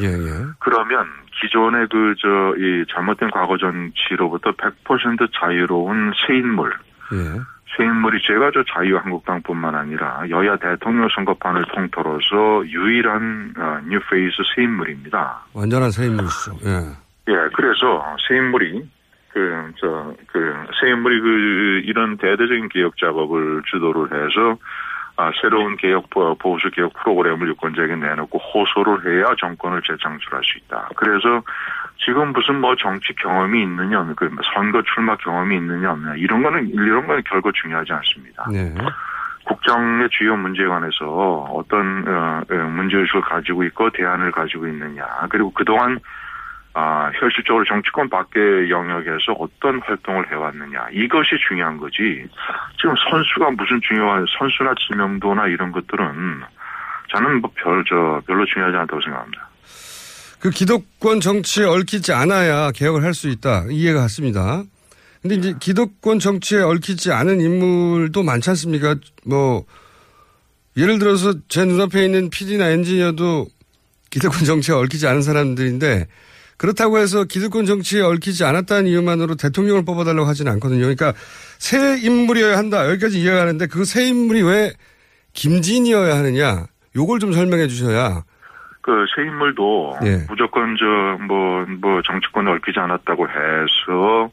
예, 0.01 0.07
예. 0.07 0.31
그러면 0.59 1.07
기존의 1.41 1.87
그 1.89 2.15
저 2.19 2.55
이 2.57 2.85
잘못된 2.93 3.31
과거 3.31 3.57
정치로부터 3.59 4.51
100% 4.53 5.31
자유로운 5.39 6.13
새 6.27 6.35
인물, 6.37 6.73
예. 7.13 7.41
새 7.77 7.85
인물이 7.85 8.21
제가 8.27 8.51
저 8.53 8.63
자유한국당뿐만 8.65 9.75
아니라 9.75 10.23
여야 10.31 10.57
대통령 10.57 11.09
선거판을 11.15 11.65
통틀어서 11.75 12.67
유일한 12.67 13.55
어, 13.57 13.79
new 13.87 14.01
face 14.11 14.37
새 14.55 14.63
인물입니다. 14.63 15.45
완전한 15.55 15.91
새 15.91 16.07
인물이시죠. 16.07 16.57
예. 16.65 17.33
예, 17.33 17.49
그래서 17.55 18.17
새 18.27 18.37
인물이 18.37 18.89
그, 19.31 19.73
저, 19.79 20.15
그, 20.29 20.67
새 20.81 20.89
인물이 20.89 21.21
그, 21.21 21.83
이런 21.85 22.17
대대적인 22.17 22.71
개혁 22.71 22.97
작업을 22.97 23.63
주도를 23.67 24.07
해서, 24.07 24.57
아, 25.17 25.31
새로운 25.41 25.77
개혁, 25.77 26.09
보- 26.11 26.35
보수 26.37 26.71
개혁 26.71 26.95
프로그램을 26.95 27.49
유권자에게 27.49 27.97
내놓고 27.97 28.39
호소를 28.39 29.05
해야 29.05 29.35
정권을 29.39 29.83
재창출할 29.83 30.43
수 30.43 30.59
있다. 30.59 30.89
그래서 30.97 31.43
지금 31.99 32.33
무슨 32.33 32.61
뭐 32.61 32.75
정치 32.77 33.13
경험이 33.15 33.63
있느냐, 33.63 34.05
그 34.17 34.31
선거 34.55 34.83
출마 34.83 35.17
경험이 35.17 35.57
있느냐, 35.57 35.93
없느냐, 35.93 36.15
이런 36.17 36.43
거는, 36.43 36.69
이런 36.69 37.07
거는 37.07 37.23
결코 37.25 37.51
중요하지 37.53 37.93
않습니다. 37.93 38.47
네. 38.53 38.75
국정의 39.49 40.09
주요 40.11 40.37
문제에 40.37 40.67
관해서 40.67 41.07
어떤 41.53 42.07
어, 42.07 42.43
어, 42.51 42.55
문제의식을 42.55 43.23
가지고 43.23 43.65
있고 43.65 43.89
대안을 43.91 44.31
가지고 44.31 44.67
있느냐 44.69 45.07
그리고 45.31 45.51
그동안 45.53 45.99
아, 46.75 47.11
현실적으로 47.19 47.65
정치권 47.65 48.11
밖의 48.11 48.71
영역에서 48.71 49.33
어떤 49.33 49.81
활동을 49.81 50.31
해왔느냐 50.31 50.89
이것이 50.93 51.37
중요한 51.49 51.79
거지 51.79 52.29
지금 52.79 52.95
선수가 53.11 53.53
무슨 53.53 53.81
중요한 53.81 54.27
선수나 54.39 54.75
지명도나 54.87 55.47
이런 55.47 55.73
것들은 55.73 56.43
저는 57.09 57.41
뭐 57.41 57.51
별 57.57 57.83
저 57.89 58.21
별로 58.27 58.45
중요하지 58.45 58.77
않다고 58.77 59.01
생각합니다. 59.01 59.49
그 60.41 60.51
기득권 60.51 61.21
정치에 61.21 61.65
얽히지 61.65 62.13
않아야 62.13 62.71
개혁을 62.73 63.03
할 63.03 63.15
수 63.15 63.29
있다. 63.29 63.67
이해가 63.71 64.01
갔습니다. 64.03 64.63
근데 65.23 65.35
이제 65.35 65.55
기득권 65.59 66.21
정치에 66.21 66.61
얽히지 66.61 67.11
않은 67.11 67.41
인물도 67.41 68.23
많지 68.23 68.51
않습니까? 68.51 68.97
뭐, 69.25 69.65
예를 70.77 71.01
들어서 71.01 71.35
제 71.49 71.65
눈앞에 71.65 72.05
있는 72.05 72.31
PD나 72.31 72.69
엔지니어도 72.71 73.49
기득권 74.11 74.45
정치에 74.45 74.75
얽히지 74.77 75.09
않은 75.09 75.23
사람들인데 75.23 76.07
그렇다고 76.57 76.99
해서 76.99 77.25
기득권 77.25 77.67
정치에 77.67 78.01
얽히지 78.01 78.45
않았다는 78.45 78.89
이유만으로 78.91 79.35
대통령을 79.35 79.85
뽑아달라고 79.85 80.27
하지는 80.29 80.53
않거든요. 80.53 80.81
그러니까 80.83 81.15
새 81.59 81.99
인물이어야 82.01 82.57
한다. 82.57 82.89
여기까지 82.89 83.21
이해가 83.21 83.39
가는데 83.39 83.67
그 83.67 83.85
새 83.85 84.07
인물이 84.07 84.43
왜 84.43 84.73
김진이어야 85.33 86.17
하느냐. 86.17 86.67
요걸 86.97 87.19
좀 87.21 87.33
설명해 87.33 87.67
주셔야 87.69 88.25
그 88.89 89.05
새 89.15 89.23
인물도 89.23 89.99
예. 90.05 90.25
무조건 90.29 90.77
저뭐뭐 90.77 92.01
정치권에 92.03 92.51
얽히지 92.51 92.79
않았다고 92.81 93.29
해서 93.29 94.31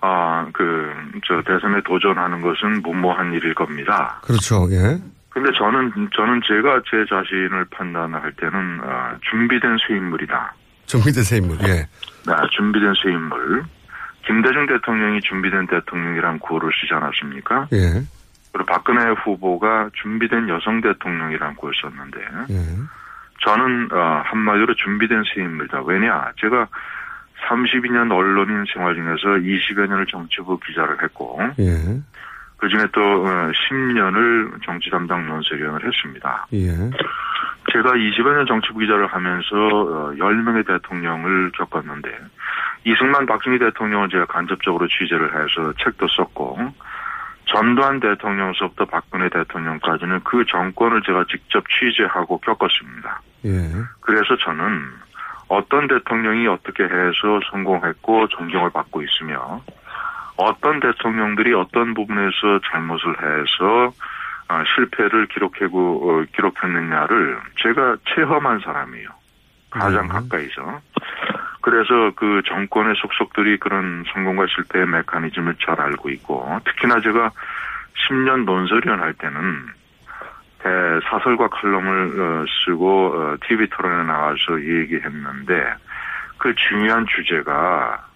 아 0.00 0.46
그 0.52 0.94
저 1.26 1.42
대선에 1.42 1.80
도전하는 1.84 2.40
것은 2.40 2.82
무모한 2.82 3.32
일일 3.32 3.52
겁니다. 3.54 4.20
그렇죠. 4.22 4.66
예. 4.70 4.98
근데 5.30 5.50
저는 5.58 5.92
저는 6.16 6.40
제가 6.46 6.82
제 6.90 7.04
자신을 7.08 7.64
판단할 7.70 8.32
때는 8.32 8.80
아, 8.84 9.16
준비된 9.30 9.76
새 9.86 9.94
인물이다. 9.96 10.54
정미대 10.86 11.22
새 11.22 11.36
인물. 11.38 11.56
예. 11.62 11.86
네, 12.26 12.34
준비된 12.56 12.94
새 13.02 13.10
인물. 13.10 13.64
김대중 14.26 14.66
대통령이 14.66 15.20
준비된 15.20 15.66
대통령이란 15.68 16.38
구호를 16.40 16.70
쓰지 16.80 16.94
않았습니까? 16.94 17.68
예. 17.72 18.02
그리고 18.52 18.66
박근혜 18.66 19.10
후보가 19.24 19.90
준비된 20.02 20.48
여성 20.48 20.80
대통령이란 20.80 21.54
구호를 21.56 21.78
썼는데 21.80 22.20
예. 22.50 22.56
저는 23.40 23.88
어, 23.92 24.22
한마디로 24.24 24.74
준비된 24.74 25.24
새 25.34 25.42
인물이다. 25.42 25.82
왜냐? 25.82 26.32
제가 26.40 26.68
32년 27.48 28.12
언론인 28.12 28.64
생활 28.72 28.94
중에서 28.94 29.40
20여 29.40 29.88
년을 29.88 30.06
정치부 30.06 30.58
기자를 30.60 31.02
했고 31.02 31.40
예. 31.58 32.00
그중에 32.58 32.84
또 32.92 33.00
어, 33.00 33.50
10년을 33.50 34.62
정치 34.64 34.90
담당 34.90 35.26
논설위원을 35.26 35.86
했습니다. 35.86 36.46
예. 36.52 36.68
제가 37.72 37.92
20여 37.92 38.34
년 38.34 38.46
정치부 38.46 38.80
기자를 38.80 39.06
하면서 39.06 39.56
어, 39.56 40.12
10명의 40.16 40.66
대통령을 40.66 41.50
겪었는데 41.52 42.10
이승만 42.84 43.26
박정희 43.26 43.58
대통령은 43.58 44.10
제가 44.10 44.26
간접적으로 44.26 44.86
취재를 44.88 45.28
해서 45.28 45.72
책도 45.82 46.08
썼고 46.08 46.58
전두환 47.46 48.00
대통령서부터 48.00 48.84
박근혜 48.84 49.28
대통령까지는 49.28 50.20
그 50.24 50.44
정권을 50.46 51.02
제가 51.02 51.24
직접 51.28 51.64
취재하고 51.68 52.38
겪었습니다. 52.38 53.20
예. 53.44 53.72
그래서 54.00 54.36
저는 54.36 54.92
어떤 55.48 55.88
대통령이 55.88 56.46
어떻게 56.46 56.84
해서 56.84 57.40
성공했고 57.50 58.28
존경을 58.28 58.70
받고 58.70 59.02
있으며 59.02 59.62
어떤 60.36 60.80
대통령들이 60.80 61.52
어떤 61.54 61.92
부분에서 61.94 62.60
잘못을 62.70 63.10
해서 63.18 63.92
아, 64.48 64.64
실패를 64.74 65.26
기록하고 65.28 66.10
어, 66.10 66.24
기록했느냐를 66.34 67.38
제가 67.62 67.96
체험한 68.14 68.60
사람이에요. 68.60 69.08
가장 69.70 70.08
가까이서. 70.08 70.80
그래서 71.60 72.10
그 72.16 72.42
정권의 72.46 72.94
속속들이 72.96 73.58
그런 73.58 74.04
성공과 74.12 74.46
실패의 74.48 74.86
메커니즘을 74.86 75.56
잘 75.64 75.80
알고 75.80 76.10
있고 76.10 76.58
특히나 76.64 77.00
제가 77.00 77.30
10년 78.08 78.44
논설위원 78.44 79.00
할 79.00 79.12
때는 79.14 79.66
대- 79.66 79.79
사설과 80.62 81.48
칼럼을 81.48 82.20
어, 82.20 82.44
쓰고 82.64 83.14
어, 83.14 83.36
TV 83.46 83.68
토론에 83.68 84.04
나와서 84.04 84.60
얘기했는데 84.60 85.74
그 86.38 86.54
중요한 86.54 87.06
주제가 87.06 88.06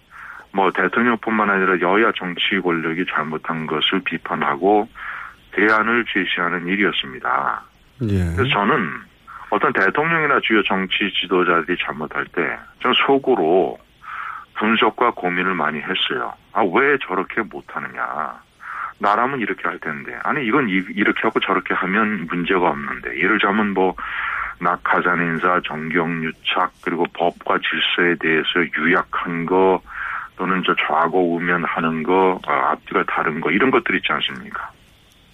뭐 0.51 0.71
대통령뿐만 0.71 1.49
아니라 1.49 1.79
여야 1.81 2.11
정치 2.15 2.59
권력이 2.61 3.05
잘못한 3.11 3.67
것을 3.67 4.01
비판하고 4.05 4.87
대안을 5.51 6.05
제시하는 6.05 6.67
일이었습니다. 6.67 7.61
예. 8.03 8.35
그래서 8.35 8.49
저는 8.49 9.01
어떤 9.49 9.73
대통령이나 9.73 10.39
주요 10.41 10.63
정치 10.63 11.11
지도자들이 11.19 11.77
잘못할 11.83 12.25
때 12.25 12.57
저는 12.81 12.95
속으로 13.05 13.77
분석과 14.55 15.11
고민을 15.11 15.53
많이 15.53 15.79
했어요. 15.79 16.33
아, 16.53 16.63
왜 16.63 16.97
저렇게 17.05 17.41
못하느냐. 17.41 18.44
나라면 18.99 19.39
이렇게 19.39 19.67
할 19.67 19.79
텐데. 19.79 20.17
아니, 20.23 20.45
이건 20.45 20.69
이, 20.69 20.79
렇게 20.79 21.21
하고 21.23 21.39
저렇게 21.39 21.73
하면 21.73 22.27
문제가 22.27 22.69
없는데. 22.69 23.17
예를 23.17 23.39
들자면 23.39 23.73
뭐, 23.73 23.95
낙하산 24.59 25.21
인사, 25.21 25.59
정경유착, 25.65 26.71
그리고 26.83 27.05
법과 27.13 27.59
질서에 27.59 28.15
대해서 28.19 28.65
유약한 28.77 29.45
거, 29.45 29.81
또는 30.37 30.63
저 30.65 30.75
좌고 30.75 31.35
우면 31.35 31.63
하는 31.65 32.03
거, 32.03 32.39
아, 32.47 32.71
앞뒤가 32.71 33.03
다른 33.07 33.41
거, 33.41 33.51
이런 33.51 33.71
것들 33.71 33.95
있지 33.95 34.11
않습니까? 34.11 34.69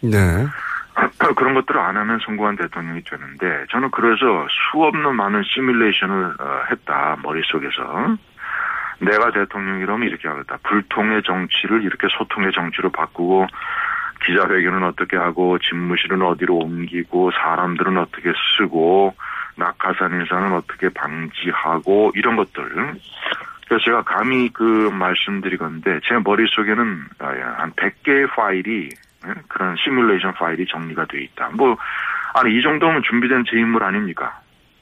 네. 0.02 0.48
그런 1.36 1.54
것들을 1.54 1.80
안 1.80 1.96
하면 1.98 2.20
성공한 2.26 2.56
대통령이 2.58 3.02
되는데 3.04 3.66
저는 3.72 3.92
그래서 3.92 4.48
수없는 4.50 5.16
많은 5.16 5.42
시뮬레이션을 5.44 6.36
어, 6.40 6.64
했다 6.70 7.18
머릿속에서 7.24 8.18
내가 9.02 9.32
대통령이라면 9.32 10.08
이렇게 10.08 10.28
하겠다 10.28 10.58
불통의 10.64 11.24
정치를 11.24 11.84
이렇게 11.84 12.08
소통의 12.18 12.52
정치로 12.54 12.92
바꾸고 12.92 13.48
기자회견은 14.26 14.84
어떻게 14.84 15.18
하고 15.18 15.58
집무실은 15.58 16.22
어디로 16.22 16.56
옮기고 16.56 17.32
사람들은 17.32 17.98
어떻게 17.98 18.32
쓰고 18.58 19.16
낙하산 19.56 20.22
인사는 20.22 20.54
어떻게 20.54 20.90
방지하고 20.90 22.12
이런 22.16 22.36
것들 22.36 23.00
그래서 23.72 23.86
제가 23.86 24.04
감히 24.04 24.50
그 24.52 24.90
말씀드리건데 24.92 26.02
제 26.04 26.16
머릿속에는 26.22 27.04
아, 27.20 27.36
예, 27.36 27.42
한 27.42 27.72
100개의 27.72 28.30
파일이 28.30 28.90
예, 29.26 29.34
그런 29.48 29.78
시뮬레이션 29.82 30.34
파일이 30.34 30.66
정리가 30.68 31.06
돼 31.06 31.24
있다. 31.24 31.52
뭐 31.54 31.78
아니 32.34 32.58
이 32.58 32.62
정도면 32.62 33.02
준비된 33.04 33.46
제 33.50 33.58
인물 33.58 33.84
아닙니까? 33.84 34.42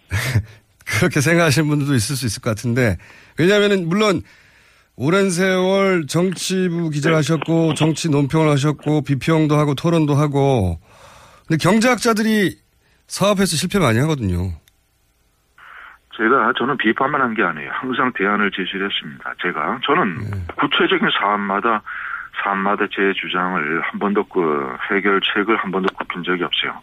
그렇게 0.98 1.22
생각하시는 1.22 1.70
분들도 1.70 1.94
있을 1.94 2.16
수 2.16 2.26
있을 2.26 2.42
것 2.42 2.50
같은데 2.50 2.98
왜냐하면은 3.40 3.88
물론 3.88 4.22
오랜 4.98 5.30
세월 5.30 6.06
정치부 6.08 6.90
기자를 6.90 7.18
하셨고 7.18 7.74
정치 7.74 8.10
논평을 8.12 8.50
하셨고 8.50 9.04
비평도 9.04 9.56
하고 9.56 9.74
토론도 9.76 10.14
하고 10.14 10.78
근데 11.48 11.58
경제학자들이 11.58 12.58
사업에서 13.08 13.56
실패 13.56 13.80
많이 13.80 13.98
하거든요. 14.00 14.52
제가 16.18 16.52
저는 16.58 16.78
비판만 16.78 17.22
한 17.22 17.34
게 17.34 17.42
아니에요. 17.44 17.72
항상 17.72 18.12
대안을 18.14 18.52
제시를 18.52 18.90
했습니다. 18.90 19.34
제가 19.42 19.80
저는 19.86 20.18
구체적인 20.60 21.08
사안마다 21.18 21.82
사안마다 22.44 22.86
제 22.94 23.14
주장을 23.20 23.82
한 23.82 24.00
번도 24.00 24.26
그 24.26 24.76
해결책을 24.92 25.56
한 25.58 25.72
번도 25.72 25.88
굽힌 25.96 26.24
적이 26.24 26.44
없어요. 26.44 26.74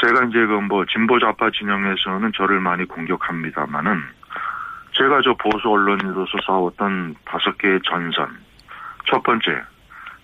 제가 0.00 0.24
이제 0.24 0.38
그 0.46 0.60
뭐 0.60 0.84
진보 0.86 1.18
좌파 1.20 1.50
진영에서는 1.50 2.32
저를 2.34 2.60
많이 2.60 2.84
공격합니다만은 2.86 4.02
제가 4.96 5.20
저 5.22 5.34
보수 5.34 5.68
언론인으로서 5.68 6.38
싸웠던 6.46 7.16
다섯 7.24 7.58
개의 7.58 7.80
전선. 7.84 8.38
첫 9.06 9.22
번째, 9.22 9.62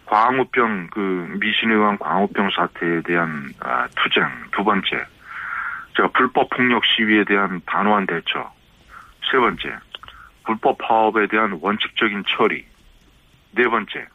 광우병 0.06 0.88
그 0.92 0.98
미신에 1.40 1.74
의한 1.74 1.98
광우병 1.98 2.50
사태에 2.50 3.02
대한 3.02 3.52
아, 3.60 3.88
투쟁. 3.96 4.24
두 4.52 4.64
번째, 4.64 5.04
제가 5.96 6.08
불법 6.14 6.50
폭력 6.50 6.84
시위에 6.84 7.24
대한 7.24 7.60
단호한 7.66 8.06
대처. 8.06 8.52
세 9.30 9.38
번째, 9.38 9.76
불법 10.44 10.78
파업에 10.78 11.26
대한 11.26 11.58
원칙적인 11.60 12.24
처리. 12.28 12.64
네 13.52 13.68
번째, 13.68 14.06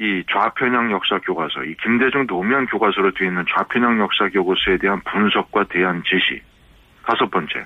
이 0.00 0.24
좌편향 0.30 0.90
역사 0.90 1.18
교과서, 1.18 1.64
이 1.64 1.74
김대중 1.82 2.26
노무현 2.26 2.66
교과서로 2.66 3.12
되어 3.12 3.28
있는 3.28 3.44
좌편향 3.48 3.98
역사 4.00 4.28
교과서에 4.28 4.78
대한 4.78 5.00
분석과 5.00 5.64
대안 5.64 6.02
제시. 6.06 6.42
다섯 7.04 7.30
번째, 7.30 7.64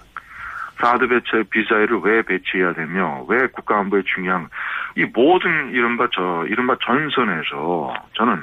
사드 0.80 1.08
배치 1.08 1.30
비자를 1.50 2.00
왜 2.02 2.22
배치해야 2.22 2.72
되며 2.72 3.24
왜 3.28 3.46
국가안보에 3.48 4.02
중요한 4.14 4.48
이 4.96 5.04
모든 5.04 5.70
이른바 5.72 6.08
저 6.12 6.44
이른바 6.48 6.76
전선에서 6.84 7.94
저는 8.14 8.40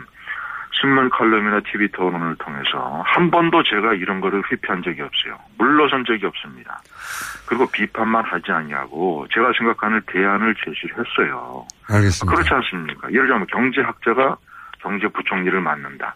신문 0.80 1.10
칼럼이나 1.10 1.60
TV 1.62 1.88
토론을 1.90 2.36
통해서 2.36 3.02
한 3.06 3.32
번도 3.32 3.64
제가 3.64 3.94
이런 3.96 4.22
거를 4.22 4.44
회피한 4.52 4.84
적이 4.84 5.02
없어요. 5.02 5.40
물러선 5.58 6.06
적이 6.06 6.28
없습니다. 6.28 6.80
그리고 7.48 7.66
비판만 7.72 8.24
하지 8.26 8.52
않냐고 8.52 9.26
제가 9.34 9.52
생각하는 9.58 10.02
대안을 10.06 10.54
제시를 10.56 10.96
했어요. 10.98 11.66
알겠습니다. 11.90 12.36
그렇지 12.36 12.54
않습니까? 12.54 13.12
예를 13.12 13.28
들면 13.28 13.48
경제학자가 13.48 14.38
경제부총리를 14.82 15.60
맡는다. 15.60 16.16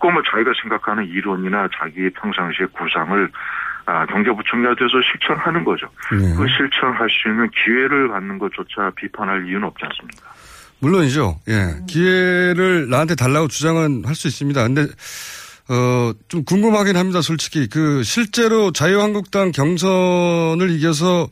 그뭐 0.00 0.22
자기가 0.30 0.52
생각하는 0.60 1.06
이론이나 1.06 1.68
자기 1.78 2.10
평상시의 2.10 2.68
구상을 2.72 3.30
아, 3.86 4.06
경제부총리가 4.06 4.74
돼서 4.76 5.00
실천하는 5.12 5.64
거죠. 5.64 5.86
네. 6.12 6.34
그 6.34 6.46
실천할 6.48 7.08
수 7.10 7.28
있는 7.28 7.50
기회를 7.50 8.08
갖는 8.08 8.38
것조차 8.38 8.90
비판할 8.96 9.46
이유는 9.46 9.64
없지 9.64 9.84
않습니까? 9.84 10.32
물론이죠. 10.80 11.40
예. 11.48 11.76
기회를 11.86 12.88
나한테 12.88 13.14
달라고 13.14 13.48
주장은 13.48 14.04
할 14.06 14.14
수 14.14 14.26
있습니다. 14.28 14.62
근데, 14.62 14.82
어, 15.68 16.12
좀 16.28 16.44
궁금하긴 16.44 16.96
합니다, 16.96 17.20
솔직히. 17.22 17.68
그, 17.68 18.02
실제로 18.02 18.70
자유한국당 18.70 19.50
경선을 19.52 20.70
이겨서 20.70 21.28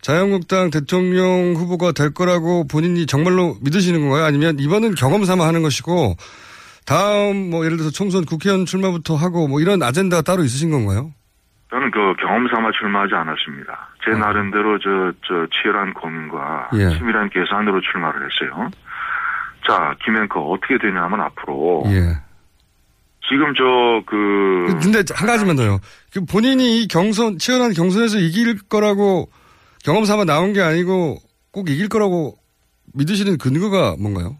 자유한국당 0.00 0.70
대통령 0.70 1.54
후보가 1.56 1.92
될 1.92 2.14
거라고 2.14 2.66
본인이 2.66 3.04
정말로 3.06 3.56
믿으시는 3.62 4.00
건가요? 4.00 4.24
아니면 4.24 4.58
이번은 4.58 4.94
경험 4.94 5.24
삼아 5.24 5.46
하는 5.46 5.62
것이고, 5.62 6.16
다음 6.86 7.50
뭐 7.50 7.66
예를 7.66 7.76
들어서 7.76 7.92
총선 7.92 8.24
국회의원 8.24 8.64
출마부터 8.64 9.16
하고 9.16 9.48
뭐 9.48 9.60
이런 9.60 9.82
아젠다가 9.82 10.22
따로 10.22 10.44
있으신 10.44 10.70
건가요? 10.70 11.12
저는 11.70 11.90
그 11.90 12.14
경험 12.20 12.48
삼아 12.48 12.70
출마하지 12.78 13.14
않았습니다. 13.14 13.88
제 14.04 14.10
나름대로 14.12 14.78
저, 14.78 15.12
저 15.26 15.46
치열한 15.52 15.92
고민과 15.94 16.70
예. 16.74 16.88
치밀한 16.96 17.28
계산으로 17.30 17.80
출마를 17.82 18.20
했어요. 18.26 18.70
자, 19.66 19.94
김앵커 20.04 20.40
어떻게 20.40 20.78
되냐면 20.78 21.20
앞으로 21.20 21.82
예. 21.86 22.16
지금 23.28 23.52
저 23.54 24.02
그 24.06 24.78
근데 24.80 25.02
한 25.14 25.26
가지만 25.26 25.56
더요. 25.56 25.78
그 26.14 26.24
본인이 26.24 26.80
이 26.82 26.88
경선, 26.88 27.36
치열한 27.38 27.72
경선에서 27.74 28.18
이길 28.18 28.56
거라고 28.68 29.28
경험 29.84 30.04
삼아 30.06 30.24
나온 30.24 30.54
게 30.54 30.62
아니고 30.62 31.18
꼭 31.52 31.68
이길 31.68 31.88
거라고 31.90 32.36
믿으시는 32.94 33.36
근거가 33.36 33.96
뭔가요? 34.00 34.36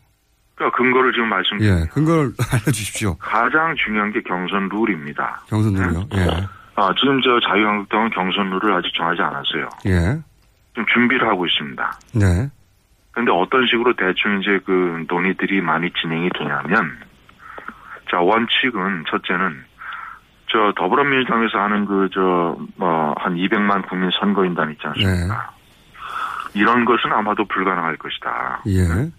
그 0.54 0.70
근거를 0.70 1.12
지금 1.12 1.28
말씀드립니다. 1.28 1.82
예, 1.82 1.86
근거를 1.88 2.32
알려주십시오. 2.52 3.16
가장 3.18 3.74
중요한 3.84 4.12
게 4.12 4.22
경선 4.22 4.70
룰입니다. 4.72 5.42
경선 5.48 5.74
룰이요. 5.74 6.08
예. 6.14 6.57
아, 6.78 6.94
지금 6.96 7.20
저 7.22 7.40
자유한국당은 7.40 8.10
경선 8.10 8.50
룰을 8.50 8.72
아직 8.72 8.94
정하지 8.94 9.20
않았어요. 9.20 9.68
예. 9.86 10.22
좀 10.74 10.86
준비를 10.94 11.26
하고 11.26 11.44
있습니다. 11.44 11.92
네. 12.14 12.48
근데 13.10 13.32
어떤 13.32 13.66
식으로 13.66 13.94
대충 13.96 14.40
이제 14.40 14.60
그 14.64 15.04
논의들이 15.08 15.60
많이 15.60 15.90
진행이 16.00 16.30
되냐면, 16.38 16.96
자, 18.08 18.20
원칙은 18.20 19.06
첫째는, 19.10 19.64
저 20.46 20.72
더불어민주당에서 20.76 21.58
하는 21.58 21.84
그, 21.84 22.08
저, 22.14 22.56
뭐, 22.76 23.12
한 23.18 23.34
200만 23.34 23.88
국민 23.88 24.10
선거인단 24.20 24.70
있지 24.70 24.86
않습니까? 24.86 25.50
이런 26.54 26.84
것은 26.84 27.12
아마도 27.12 27.44
불가능할 27.46 27.96
것이다. 27.96 28.62
예. 28.68 29.10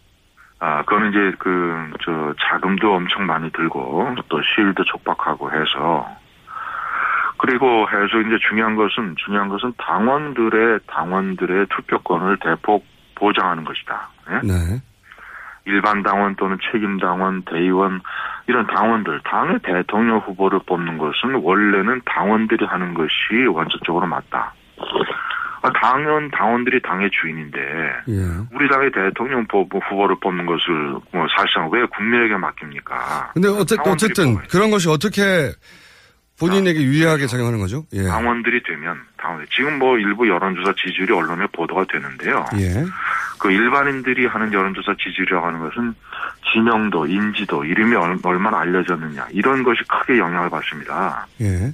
아, 0.59 0.83
그거는 0.83 1.09
이제 1.09 1.35
그, 1.37 1.91
저, 2.05 2.33
자금도 2.39 2.95
엄청 2.95 3.25
많이 3.25 3.51
들고, 3.51 4.15
또 4.29 4.41
시일도 4.41 4.85
촉박하고 4.85 5.51
해서, 5.51 6.07
그리고 7.39 7.87
해서 7.89 8.19
이제 8.19 8.37
중요한 8.49 8.75
것은, 8.75 9.15
중요한 9.25 9.47
것은 9.47 9.73
당원들의, 9.77 10.81
당원들의 10.87 11.67
투표권을 11.69 12.37
대폭 12.43 12.85
보장하는 13.15 13.63
것이다. 13.63 14.09
예? 14.31 14.47
네. 14.47 14.81
일반 15.65 16.03
당원 16.03 16.35
또는 16.35 16.57
책임 16.71 16.97
당원, 16.99 17.43
대의원, 17.43 18.01
이런 18.47 18.67
당원들, 18.67 19.21
당의 19.23 19.59
대통령 19.63 20.17
후보를 20.17 20.59
뽑는 20.65 20.97
것은 20.97 21.35
원래는 21.35 22.01
당원들이 22.05 22.65
하는 22.65 22.93
것이 22.93 23.45
원칙적으로 23.47 24.05
맞다. 24.07 24.53
아, 25.61 25.69
당연 25.81 26.31
당원들이 26.31 26.81
당의 26.81 27.09
주인인데 27.11 27.59
예. 28.07 28.13
우리 28.53 28.69
당의 28.69 28.91
대통령 28.91 29.45
후- 29.49 29.67
후보를 29.89 30.15
뽑는 30.21 30.45
것을 30.45 30.91
뭐 31.11 31.27
사실상 31.35 31.69
왜 31.71 31.85
국민에게 31.85 32.35
맡깁니까? 32.37 33.31
근데 33.33 33.47
어쨌든, 33.49 33.91
어쨌든 33.91 34.37
그런 34.49 34.71
것이 34.71 34.89
어떻게 34.89 35.51
본인에게 36.39 36.81
유리하게 36.81 37.27
작용하는 37.27 37.59
거죠? 37.59 37.85
예. 37.93 38.03
당원들이 38.03 38.63
되면 38.63 38.97
당원 39.17 39.45
지금 39.53 39.77
뭐 39.79 39.97
일부 39.97 40.27
여론조사 40.27 40.73
지지율이 40.77 41.13
언론에 41.13 41.45
보도가 41.51 41.85
되는데요. 41.91 42.45
예. 42.59 42.85
그 43.39 43.51
일반인들이 43.51 44.25
하는 44.25 44.51
여론조사 44.51 44.95
지지율이라고 45.01 45.45
하는 45.47 45.59
것은 45.59 45.93
지명도, 46.51 47.05
인지도, 47.07 47.63
이름이 47.65 47.95
얼- 47.95 48.17
얼마나 48.23 48.59
알려졌느냐 48.59 49.27
이런 49.31 49.63
것이 49.63 49.81
크게 49.87 50.17
영향을 50.17 50.49
받습니다. 50.49 51.27
예. 51.41 51.73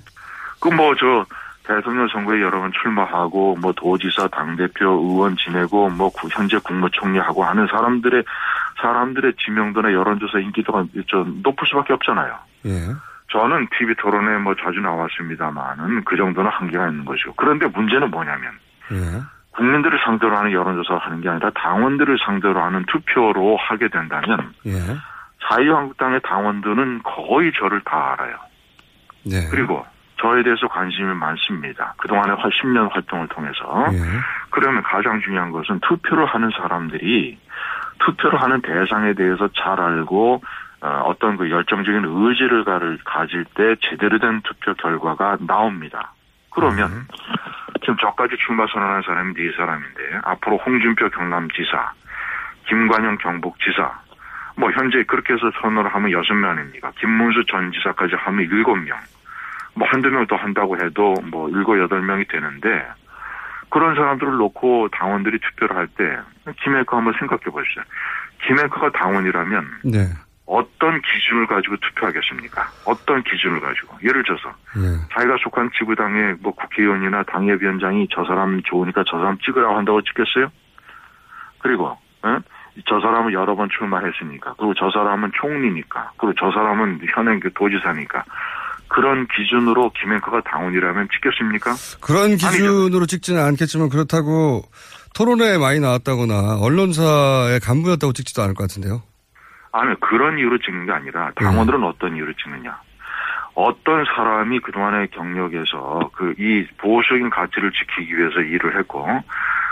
그뭐저 0.59 1.25
대통령 1.67 2.07
선거에 2.09 2.41
여러 2.41 2.59
번 2.59 2.71
출마하고 2.79 3.57
뭐 3.59 3.73
도지사, 3.73 4.27
당 4.27 4.55
대표, 4.55 4.85
의원 4.85 5.35
지내고 5.37 5.89
뭐 5.89 6.09
구- 6.11 6.27
현재 6.31 6.57
국무총리하고 6.59 7.43
하는 7.43 7.65
사람들의 7.67 8.23
사람들의 8.81 9.33
지명도나 9.43 9.91
여론조사 9.93 10.39
인기도가 10.39 10.85
좀 11.07 11.39
높을 11.43 11.67
수밖에 11.67 11.93
없잖아요. 11.93 12.35
예. 12.65 12.71
저는 13.35 13.67
TV 13.77 13.95
토론에 13.95 14.37
뭐 14.37 14.55
자주 14.55 14.79
나왔습니다만은 14.79 16.05
그 16.05 16.15
정도는 16.15 16.49
한계가 16.49 16.87
있는 16.87 17.03
것이고 17.03 17.33
그런데 17.35 17.67
문제는 17.67 18.09
뭐냐면 18.09 18.53
예. 18.91 18.95
국민들을 19.51 19.99
상대로 20.05 20.37
하는 20.37 20.53
여론조사를 20.53 21.01
하는 21.01 21.19
게 21.19 21.27
아니라 21.27 21.49
당원들을 21.53 22.17
상대로 22.25 22.61
하는 22.61 22.85
투표로 22.85 23.57
하게 23.57 23.89
된다면 23.89 24.53
예. 24.65 24.71
자유한국당의 25.49 26.21
당원들은 26.21 27.03
거의 27.03 27.51
저를 27.53 27.81
다 27.81 28.13
알아요. 28.13 28.37
네. 29.25 29.47
그리고 29.51 29.85
저에 30.21 30.41
대해서 30.43 30.69
관심이 30.69 31.13
많습니다. 31.13 31.93
그동안에 31.97 32.33
한 32.33 32.49
10년 32.51 32.89
활동을 32.89 33.27
통해서. 33.27 33.85
예. 33.91 33.97
그러면 34.49 34.81
가장 34.81 35.19
중요한 35.19 35.51
것은 35.51 35.81
투표를 35.81 36.25
하는 36.25 36.51
사람들이 36.51 37.37
투표를 37.99 38.41
하는 38.41 38.61
대상에 38.61 39.13
대해서 39.13 39.49
잘 39.49 39.79
알고 39.79 40.41
어, 41.03 41.15
떤 41.19 41.37
그 41.37 41.49
열정적인 41.49 42.03
의지를 42.05 42.63
가를 42.63 42.97
가질 43.03 43.45
때 43.55 43.75
제대로 43.81 44.19
된 44.19 44.41
투표 44.41 44.73
결과가 44.75 45.37
나옵니다. 45.41 46.13
그러면 46.51 47.07
지금 47.81 47.97
저까지 47.97 48.35
출마 48.37 48.65
선언한 48.67 49.01
사람이 49.03 49.33
네 49.33 49.51
사람인데 49.55 50.19
앞으로 50.23 50.57
홍준표 50.57 51.09
경남지사, 51.09 51.91
김관영 52.67 53.17
경북지사, 53.17 53.99
뭐 54.57 54.71
현재 54.71 55.03
그렇게 55.03 55.33
해서 55.33 55.51
선언을 55.61 55.93
하면 55.93 56.11
여섯 56.11 56.33
명 56.33 56.51
아닙니까? 56.51 56.91
김문수 56.99 57.45
전 57.47 57.71
지사까지 57.73 58.15
하면 58.15 58.45
일곱 58.45 58.75
명. 58.77 58.97
뭐 59.73 59.85
한두 59.89 60.09
명 60.09 60.25
더 60.27 60.37
한다고 60.37 60.77
해도 60.77 61.13
뭐 61.29 61.49
일곱 61.49 61.77
여덟 61.79 62.01
명이 62.01 62.25
되는데 62.27 62.87
그런 63.69 63.93
사람들을 63.95 64.37
놓고 64.37 64.87
당원들이 64.93 65.39
투표를 65.39 65.75
할 65.75 65.87
때 65.97 66.17
김해커 66.63 66.95
한번 66.95 67.13
생각해 67.19 67.41
보십시오. 67.51 67.81
김해커가 68.47 68.91
당원이라면 68.91 69.67
네. 69.83 69.99
어떤 70.45 71.01
기준을 71.01 71.47
가지고 71.47 71.75
투표하겠습니까? 71.77 72.69
어떤 72.85 73.23
기준을 73.23 73.59
가지고 73.59 73.97
예를 74.03 74.23
들어서 74.23 74.49
예. 74.77 75.07
자기가 75.13 75.37
속한 75.43 75.71
지구당의 75.77 76.35
뭐 76.41 76.53
국회의원이나 76.53 77.23
당협위원장이 77.23 78.07
저 78.13 78.23
사람 78.25 78.61
좋으니까 78.63 79.03
저 79.09 79.17
사람 79.17 79.37
찍으라고 79.39 79.75
한다고 79.75 80.01
찍겠어요? 80.03 80.51
그리고 81.59 81.87
어? 81.87 82.39
저 82.87 82.99
사람은 82.99 83.33
여러 83.33 83.55
번 83.55 83.69
출마했으니까 83.75 84.53
그리고 84.57 84.73
저 84.75 84.91
사람은 84.91 85.31
총리니까 85.33 86.11
그리고 86.17 86.35
저 86.39 86.51
사람은 86.51 87.01
현행 87.13 87.39
그 87.39 87.51
도지사니까 87.53 88.23
그런 88.87 89.27
기준으로 89.27 89.91
김행커가 89.99 90.41
당원이라면 90.41 91.07
찍겠습니까? 91.11 91.73
그런 92.01 92.37
기준으로 92.37 93.07
찍지는 93.07 93.41
않겠지만 93.41 93.89
그렇다고 93.89 94.63
토론회에 95.15 95.57
많이 95.57 95.79
나왔다거나 95.79 96.57
언론사의 96.59 97.61
간부였다고 97.61 98.13
찍지도 98.13 98.43
않을 98.43 98.53
것 98.53 98.67
같은데요. 98.67 99.01
아니 99.77 99.99
그런 99.99 100.37
이유로 100.39 100.57
찍는 100.59 100.85
게 100.85 100.91
아니라 100.93 101.31
당원들은 101.35 101.83
어떤 101.83 102.15
이유로 102.15 102.31
찍느냐? 102.41 102.77
어떤 103.55 104.05
사람이 104.05 104.59
그동안의 104.61 105.09
경력에서 105.11 106.09
그 106.13 106.33
이 106.37 106.65
보수적인 106.77 107.29
가치를 107.29 107.71
지키기 107.71 108.17
위해서 108.17 108.39
일을 108.39 108.77
했고 108.79 109.05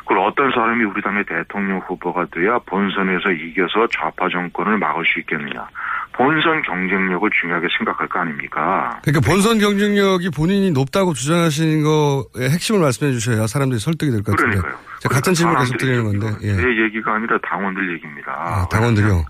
그리고 0.06 0.26
어떤 0.26 0.52
사람이 0.52 0.84
우리 0.86 1.02
당의 1.02 1.24
대통령 1.26 1.80
후보가 1.80 2.26
돼야 2.32 2.60
본선에서 2.66 3.32
이겨서 3.32 3.88
좌파 3.92 4.28
정권을 4.30 4.78
막을 4.78 5.06
수 5.06 5.20
있겠느냐? 5.20 5.68
본선 6.13 6.62
경쟁력을 6.62 7.28
중요하게 7.42 7.68
생각할 7.78 8.08
거 8.08 8.20
아닙니까? 8.20 9.00
그러니까 9.04 9.28
본선 9.28 9.58
경쟁력이 9.60 10.30
본인이 10.30 10.72
높다고 10.72 11.13
주장하시는 11.13 11.84
거의 11.84 12.50
핵심을 12.52 12.82
말씀해 12.82 13.12
주셔야 13.13 13.48
사람들이 13.48 13.80
설득이 13.80 14.12
될 14.12 14.22
것 14.24 14.36
같은데. 14.36 14.58
그러니까요. 14.58 14.84
제가 15.00 15.16
같은 15.16 15.34
질문 15.34 15.58
계속 15.58 15.78
드리는 15.78 16.04
건데. 16.04 16.28
예. 16.44 16.54
제 16.56 16.84
얘기가 16.84 17.16
아니라 17.16 17.38
당원들 17.42 17.94
얘기입니다. 17.94 18.32
아, 18.32 18.68
당원들이요. 18.70 19.26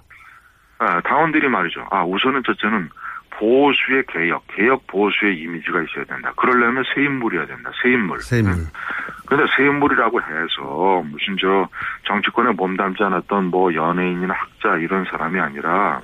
아, 0.84 1.02
당원들이 1.02 1.48
말이죠. 1.48 1.88
아, 1.92 2.04
우선은 2.04 2.44
첫째는 2.46 2.90
보수의 3.32 4.04
개혁, 4.08 4.46
개혁 4.48 4.86
보수의 4.88 5.40
이미지가 5.40 5.82
있어야 5.84 6.06
된다. 6.06 6.32
그러려면 6.36 6.84
새 6.94 7.02
인물이어야 7.02 7.48
된다. 7.48 7.72
새 7.82 7.92
인물. 7.92 8.22
새 8.22 8.40
인물. 8.40 8.56
근데 9.26 9.44
새 9.56 9.64
인물이라고 9.64 10.22
해서 10.22 11.04
무슨 11.06 11.38
저 11.40 11.68
정치권에 12.06 12.52
몸담지 12.52 13.04
않았던 13.04 13.46
뭐 13.46 13.74
연예인이나 13.74 14.34
학자 14.34 14.78
이런 14.78 15.06
사람이 15.06 15.40
아니라 15.40 16.02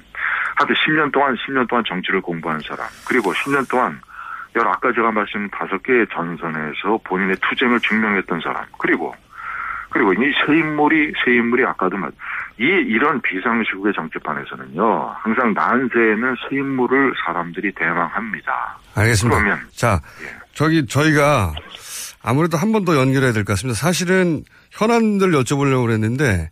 하여튼 0.56 0.76
10년 0.76 1.12
동안 1.12 1.36
10년 1.36 1.68
동안 1.68 1.84
정치를 1.88 2.22
공부한 2.22 2.60
사람 2.62 2.88
그리고 3.08 3.32
10년 3.34 3.70
동안 3.70 4.00
여러 4.56 4.72
아까 4.72 4.92
제가 4.92 5.12
말씀 5.12 5.48
다섯 5.50 5.82
개의 5.84 6.08
전선에서 6.12 7.00
본인의 7.04 7.36
투쟁을 7.42 7.80
증명했던 7.82 8.42
사람 8.42 8.66
그리고 8.80 9.14
그리고 9.90 10.14
이새 10.14 10.58
인물이 10.60 11.14
새 11.26 11.32
인물이 11.36 11.66
아까도 11.66 11.98
말, 11.98 12.12
이 12.60 12.64
이런 12.64 13.22
비상시국의 13.22 13.94
정치판에서는요 13.96 15.16
항상 15.24 15.54
난세에는 15.54 16.36
새 16.50 16.56
인물을 16.58 17.14
사람들이 17.26 17.72
대망합니다. 17.74 18.78
알겠습니다. 18.96 19.38
그러면 19.40 19.60
자, 19.76 20.02
저기 20.54 20.86
저희가 20.86 21.54
아무래도 22.22 22.58
한 22.58 22.72
번 22.72 22.86
더 22.86 22.96
연결해야 22.98 23.32
될 23.34 23.44
것 23.46 23.54
같습니다. 23.54 23.78
사실은 23.80 24.44
현안들 24.72 25.32
여쭤보려고 25.32 25.86
그랬는데 25.86 26.50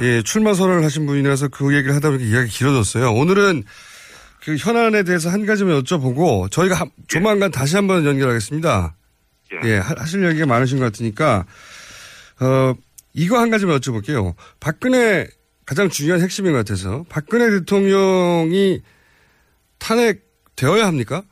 예, 0.00 0.22
출마 0.22 0.54
선언을 0.54 0.84
하신 0.84 1.04
분이라서 1.06 1.48
그 1.48 1.74
얘기를 1.74 1.94
하다 1.94 2.10
보니까 2.10 2.24
이야기 2.24 2.48
길어졌어요. 2.48 3.12
오늘은 3.12 3.64
그 4.44 4.56
현안에 4.56 5.02
대해서 5.02 5.28
한 5.28 5.44
가지만 5.44 5.78
여쭤보고 5.82 6.50
저희가 6.50 6.74
한- 6.76 6.90
조만간 7.08 7.50
다시 7.50 7.76
한번 7.76 8.04
연결하겠습니다. 8.06 8.94
예, 9.64 9.76
하- 9.78 9.94
하실 9.98 10.24
얘기가 10.24 10.46
많으신 10.46 10.78
것 10.78 10.84
같으니까 10.86 11.44
어 12.42 12.74
이거 13.14 13.38
한 13.38 13.50
가지만 13.50 13.76
여쭤볼게요. 13.76 14.34
박근혜 14.60 15.26
가장 15.64 15.88
중요한 15.88 16.20
핵심인 16.20 16.52
것 16.52 16.58
같아서 16.58 17.04
박근혜 17.08 17.50
대통령이 17.50 18.82
탄핵되어야 19.78 20.86
합니까? 20.86 21.22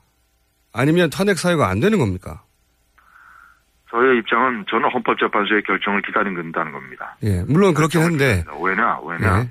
아니면 0.72 1.10
탄핵 1.10 1.38
사유가 1.38 1.68
안 1.68 1.80
되는 1.80 1.98
겁니까? 1.98 2.42
저의 3.90 4.18
입장은 4.18 4.66
저는 4.70 4.88
헌법재판소의 4.88 5.64
결정을 5.64 6.02
기다린다는 6.02 6.72
겁니다. 6.72 7.16
예, 7.24 7.42
물론 7.48 7.74
그렇긴 7.74 8.02
한데 8.02 8.44
왜냐 8.62 9.00
왜냐 9.00 9.40
예. 9.40 9.50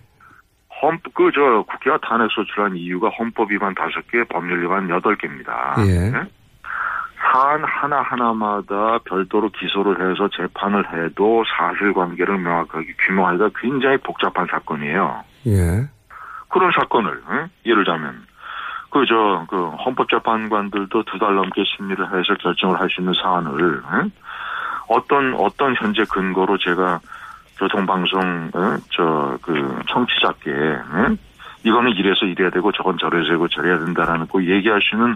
헌그저 0.82 1.66
국회가 1.70 2.00
탄핵 2.02 2.32
소출한 2.32 2.78
이유가 2.78 3.10
헌법 3.10 3.52
위반 3.52 3.76
다섯 3.76 4.00
개, 4.10 4.24
법률 4.24 4.64
위반 4.64 4.90
여덟 4.90 5.18
개입니다. 5.18 5.76
예. 5.86 6.39
사안 7.32 7.64
하나 7.64 8.02
하나마다 8.02 8.98
별도로 9.06 9.50
기소를 9.50 10.12
해서 10.12 10.28
재판을 10.36 10.84
해도 10.92 11.44
사실관계를 11.58 12.38
명확하게 12.40 12.96
규명하기가 13.06 13.50
굉장히 13.60 13.98
복잡한 13.98 14.48
사건이에요. 14.50 15.24
예. 15.48 15.88
그런 16.50 16.72
사건을 16.72 17.22
예? 17.32 17.70
예를 17.70 17.84
들자면 17.84 18.24
그저 18.90 19.46
그 19.50 19.70
헌법재판관들도 19.70 21.04
두 21.04 21.20
달 21.20 21.36
넘게 21.36 21.64
심리를 21.66 22.04
해서 22.04 22.34
결정을 22.40 22.80
할 22.80 22.90
수 22.90 23.02
있는 23.02 23.14
사안을 23.14 23.84
예? 23.94 24.10
어떤 24.88 25.36
어떤 25.36 25.76
현재 25.76 26.04
근거로 26.12 26.58
제가 26.58 27.00
교통방송 27.60 28.52
저그 28.90 29.82
청취자께 29.88 30.50
예? 30.52 31.18
이거는 31.64 31.92
이래서 31.92 32.26
이래야 32.26 32.50
되고 32.50 32.72
저건 32.72 32.98
저래서 32.98 33.30
되고 33.30 33.48
저래야 33.48 33.78
된다라는 33.78 34.28
거 34.28 34.42
얘기할 34.42 34.82
수 34.82 34.96
있는 34.96 35.16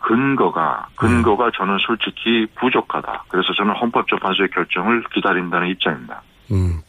근거가 0.00 0.88
근거가 0.96 1.50
저는 1.56 1.78
솔직히 1.86 2.46
부족하다. 2.60 3.24
그래서 3.28 3.48
저는 3.56 3.74
헌법재판소의 3.74 4.48
결정을 4.50 5.04
기다린다는 5.14 5.68
입장입니다. 5.68 6.22
음. 6.52 6.80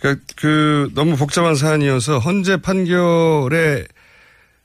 그러니까 0.00 0.24
그 0.36 0.90
너무 0.94 1.16
복잡한 1.16 1.54
사안이어서 1.54 2.18
헌재 2.18 2.60
판결에 2.60 3.84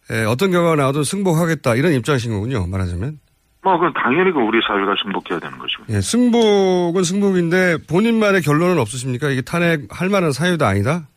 에, 0.09 0.25
어떤 0.25 0.51
결과가 0.51 0.75
나와도 0.75 1.03
승복하겠다 1.03 1.75
이런 1.75 1.93
입장이신 1.93 2.31
거군요. 2.31 2.67
말하자면. 2.67 3.19
뭐 3.63 3.77
그건 3.77 3.93
당연히 3.93 4.31
그 4.31 4.39
우리 4.39 4.59
사회가 4.67 4.95
승복해야 5.03 5.39
되는 5.39 5.57
것이고. 5.59 5.83
예, 5.89 6.01
승복은 6.01 7.03
승복인데 7.03 7.85
본인만의 7.87 8.41
결론은 8.41 8.79
없으십니까? 8.79 9.29
이게 9.29 9.41
탄핵할 9.41 10.09
만한 10.09 10.31
사유도 10.31 10.65
아니다? 10.65 11.07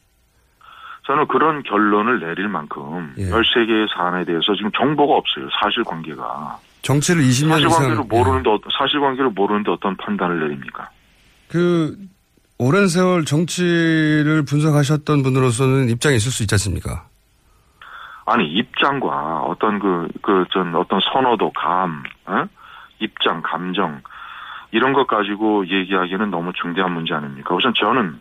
저는 1.06 1.26
그런 1.28 1.62
결론을 1.62 2.20
내릴 2.20 2.48
만큼 2.48 3.12
예. 3.18 3.28
13개의 3.28 3.88
사안에 3.94 4.24
대해서 4.24 4.54
지금 4.54 4.70
정보가 4.72 5.14
없어요. 5.16 5.48
사실관계가. 5.60 6.58
정치를 6.82 7.22
20년 7.22 7.50
사실관계를 7.50 7.94
이상. 7.94 8.08
모르는데 8.08 8.50
어- 8.50 8.60
사실관계를 8.78 9.30
모르는데 9.30 9.70
어떤 9.70 9.96
판단을 9.96 10.40
내립니까? 10.40 10.88
그 11.48 11.96
오랜 12.58 12.88
세월 12.88 13.24
정치를 13.24 14.44
분석하셨던 14.48 15.22
분으로서는 15.22 15.90
입장이 15.90 16.16
있을 16.16 16.30
수 16.32 16.42
있지 16.42 16.54
않습니까? 16.54 17.04
아니 18.26 18.46
입장과 18.46 19.42
어떤 19.42 19.78
그 19.78 20.08
그 20.22 20.46
전 20.52 20.74
어떤 20.74 20.98
선호도 21.12 21.52
감, 21.52 22.02
어? 22.26 22.46
입장, 23.00 23.42
감정 23.42 24.00
이런 24.72 24.94
것 24.94 25.06
가지고 25.06 25.66
얘기하기는 25.66 26.30
너무 26.30 26.52
중대한 26.54 26.92
문제 26.92 27.12
아닙니까? 27.12 27.54
우선 27.54 27.74
저는 27.76 28.18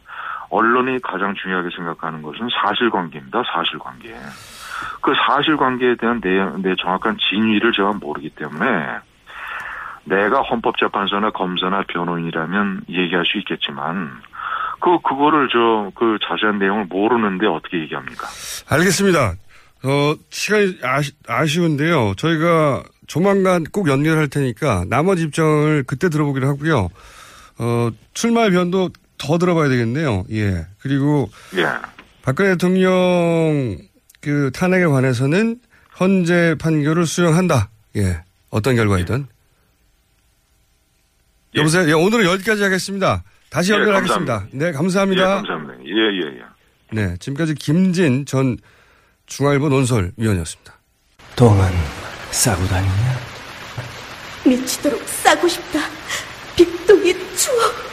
언론이 0.53 1.01
가장 1.01 1.33
중요하게 1.33 1.69
생각하는 1.75 2.21
것은 2.21 2.47
사실관계입니다. 2.61 3.41
사실관계. 3.51 4.15
그 5.01 5.13
사실관계에 5.27 5.95
대한 5.95 6.21
내, 6.21 6.29
내 6.61 6.75
정확한 6.75 7.17
진위를 7.17 7.71
제가 7.73 7.93
모르기 7.93 8.29
때문에 8.29 8.67
내가 10.05 10.41
헌법재판소나 10.41 11.31
검사나 11.31 11.83
변호인이라면 11.87 12.81
얘기할 12.89 13.25
수 13.25 13.37
있겠지만 13.39 14.11
그 14.79 14.99
그거를 15.01 15.47
저 15.49 15.91
그 15.95 16.17
자세한 16.27 16.59
내용을 16.59 16.85
모르는데 16.85 17.47
어떻게 17.47 17.79
얘기합니까? 17.79 18.27
알겠습니다. 18.69 19.35
어, 19.85 20.15
시간이 20.29 20.77
아시, 20.83 21.11
아쉬운데요. 21.27 22.13
저희가 22.15 22.83
조만간 23.07 23.63
꼭 23.65 23.89
연결할 23.89 24.27
테니까 24.27 24.85
나머지 24.89 25.23
입장을 25.23 25.83
그때 25.87 26.09
들어보기로 26.09 26.47
하고요. 26.47 26.89
어, 27.59 27.89
출마 28.13 28.49
변도 28.49 28.89
더 29.23 29.37
들어봐야 29.37 29.69
되겠네요. 29.69 30.25
예. 30.31 30.67
그리고 30.81 31.29
예. 31.55 31.65
박근혜 32.23 32.51
대통령 32.51 33.77
그 34.19 34.51
탄핵에 34.53 34.85
관해서는 34.85 35.61
현재 35.95 36.55
판결을 36.59 37.05
수용한다. 37.05 37.69
예. 37.95 38.21
어떤 38.49 38.75
결과이든. 38.75 39.27
여보세요? 41.55 41.87
예, 41.87 41.93
오늘은 41.93 42.25
여기까지 42.25 42.63
하겠습니다. 42.63 43.23
다시 43.49 43.71
예, 43.71 43.77
연결하겠습니다. 43.77 44.33
감사합니다. 44.33 44.65
네, 44.65 44.71
감사합니다. 44.71 45.21
예, 45.21 45.25
감사합니다. 45.25 45.73
예, 45.85 45.91
예, 45.91 46.39
예. 46.39 46.43
네, 46.91 47.17
지금까지 47.19 47.55
김진 47.55 48.25
전 48.25 48.57
중앙일보 49.27 49.69
논설위원이었습니다. 49.69 50.73
똥은 51.35 51.71
싸고 52.31 52.65
다니냐? 52.67 53.19
미치도록 54.45 55.01
싸고 55.07 55.47
싶다. 55.47 55.79
빅동의 56.55 57.15
추억. 57.35 57.92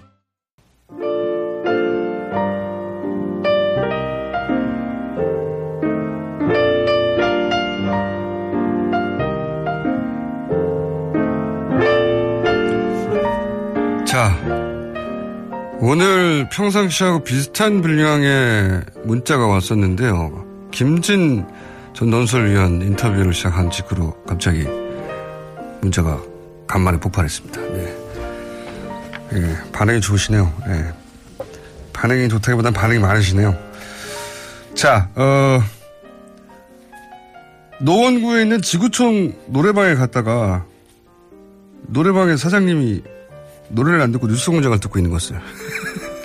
오늘 15.91 16.47
평상시하고 16.47 17.21
비슷한 17.21 17.81
분량의 17.81 18.81
문자가 19.03 19.45
왔었는데요. 19.47 20.69
김진 20.71 21.45
전 21.93 22.09
논설위원 22.09 22.81
인터뷰를 22.81 23.33
시작한 23.33 23.69
직후로 23.69 24.13
갑자기 24.25 24.65
문자가 25.81 26.17
간만에 26.65 26.97
폭발했습니다. 26.97 27.61
네. 27.73 27.97
예, 29.33 29.71
반응이 29.73 29.99
좋으시네요. 29.99 30.53
예. 30.69 30.93
반응이 31.91 32.29
좋다기보단 32.29 32.71
반응이 32.71 32.99
많으시네요. 32.99 33.53
자, 34.73 35.09
어, 35.15 35.61
노원구에 37.81 38.43
있는 38.43 38.61
지구촌 38.61 39.35
노래방에 39.47 39.95
갔다가 39.95 40.63
노래방의 41.87 42.37
사장님이 42.37 43.03
노래를 43.71 44.01
안 44.01 44.11
듣고 44.11 44.27
뉴스 44.27 44.51
공장을 44.51 44.79
듣고 44.79 44.99
있는 44.99 45.11
것을 45.11 45.39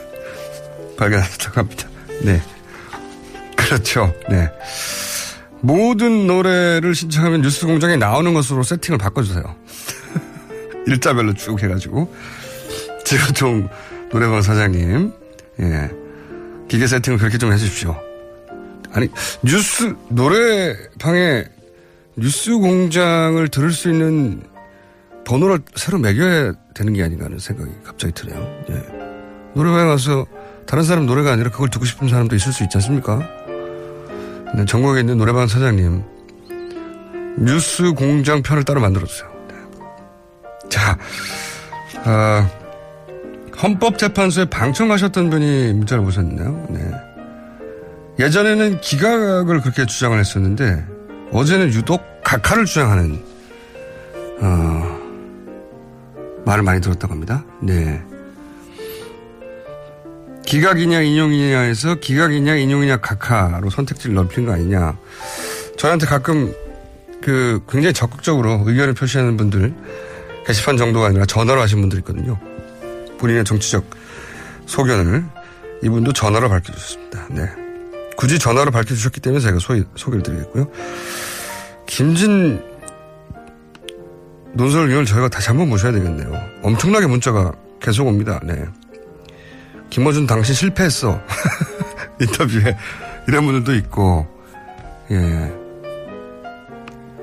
발견하셨다고 0.96 1.60
합니다. 1.60 1.88
네. 2.22 2.42
그렇죠. 3.56 4.14
네. 4.28 4.50
모든 5.60 6.26
노래를 6.26 6.94
신청하면 6.94 7.42
뉴스 7.42 7.66
공장에 7.66 7.96
나오는 7.96 8.32
것으로 8.34 8.62
세팅을 8.62 8.98
바꿔주세요. 8.98 9.42
일자별로 10.86 11.34
쭉 11.34 11.62
해가지고. 11.62 12.12
지구통 13.04 13.68
노래방 14.10 14.42
사장님, 14.42 15.12
예. 15.60 15.90
기계 16.68 16.86
세팅을 16.86 17.18
그렇게 17.18 17.38
좀 17.38 17.52
해주십시오. 17.52 17.96
아니, 18.92 19.08
뉴스, 19.42 19.94
노래방에 20.08 21.44
뉴스 22.16 22.52
공장을 22.56 23.46
들을 23.48 23.70
수 23.70 23.90
있는 23.90 24.42
번호를 25.26 25.58
새로 25.74 25.98
매겨야 25.98 26.52
되는 26.72 26.92
게 26.92 27.02
아닌가 27.02 27.26
하는 27.26 27.38
생각이 27.38 27.70
갑자기 27.84 28.14
드네요. 28.14 28.64
예. 28.70 28.74
노래방에 29.54 29.88
가서 29.88 30.24
다른 30.66 30.84
사람 30.84 31.04
노래가 31.04 31.32
아니라 31.32 31.50
그걸 31.50 31.68
듣고 31.68 31.84
싶은 31.84 32.08
사람도 32.08 32.36
있을 32.36 32.52
수 32.52 32.62
있지 32.62 32.76
않습니까? 32.78 33.18
네, 34.54 34.64
전국에 34.64 35.00
있는 35.00 35.18
노래방 35.18 35.48
사장님, 35.48 36.02
뉴스 37.38 37.92
공장 37.92 38.42
편을 38.42 38.62
따로 38.62 38.80
만들어주세요. 38.80 39.28
네. 39.48 40.68
자, 40.68 40.96
아, 42.04 42.48
헌법재판소에 43.60 44.44
방청하셨던 44.46 45.30
분이 45.30 45.72
문자를 45.72 46.04
보셨네요. 46.04 46.66
네. 46.70 46.90
예전에는 48.20 48.80
기각을 48.80 49.60
그렇게 49.60 49.86
주장을 49.86 50.16
했었는데, 50.18 50.86
어제는 51.32 51.72
유독 51.72 52.02
각하를 52.22 52.64
주장하는, 52.64 53.22
어, 54.40 54.95
말을 56.46 56.62
많이 56.62 56.80
들었다고 56.80 57.12
합니다. 57.12 57.44
네. 57.60 58.00
기각이냐 60.46 61.02
인용이냐에서 61.02 61.96
기각이냐 61.96 62.54
인용이냐 62.54 62.98
각하로 62.98 63.68
선택지를 63.68 64.14
넓힌 64.14 64.46
거 64.46 64.52
아니냐. 64.52 64.96
저한테 65.76 66.06
가끔 66.06 66.54
그 67.20 67.60
굉장히 67.68 67.92
적극적으로 67.92 68.62
의견을 68.64 68.94
표시하는 68.94 69.36
분들 69.36 69.74
게시판 70.46 70.76
정도가 70.76 71.08
아니라 71.08 71.26
전화로 71.26 71.60
하신 71.60 71.80
분들 71.80 71.98
있거든요. 71.98 72.38
본인의 73.18 73.44
정치적 73.44 73.84
소견을 74.66 75.24
이분도 75.82 76.12
전화로 76.12 76.48
밝혀주셨습니다. 76.48 77.26
네. 77.30 77.50
굳이 78.16 78.38
전화로 78.38 78.70
밝혀주셨기 78.70 79.20
때문에 79.20 79.40
제가 79.42 79.58
소개, 79.58 79.82
소개를 79.96 80.22
드리겠고요. 80.22 80.70
김진 81.86 82.62
논설위원을 84.56 85.04
저희가 85.04 85.28
다시 85.28 85.48
한번 85.48 85.68
모셔야 85.68 85.92
되겠네요. 85.92 86.32
엄청나게 86.62 87.06
문자가 87.06 87.52
계속 87.80 88.06
옵니다. 88.06 88.40
네. 88.42 88.64
김어준 89.90 90.26
당시 90.26 90.54
실패했어. 90.54 91.20
인터뷰에 92.20 92.76
이런 93.28 93.44
분들도 93.44 93.74
있고, 93.74 94.26
예. 95.10 95.52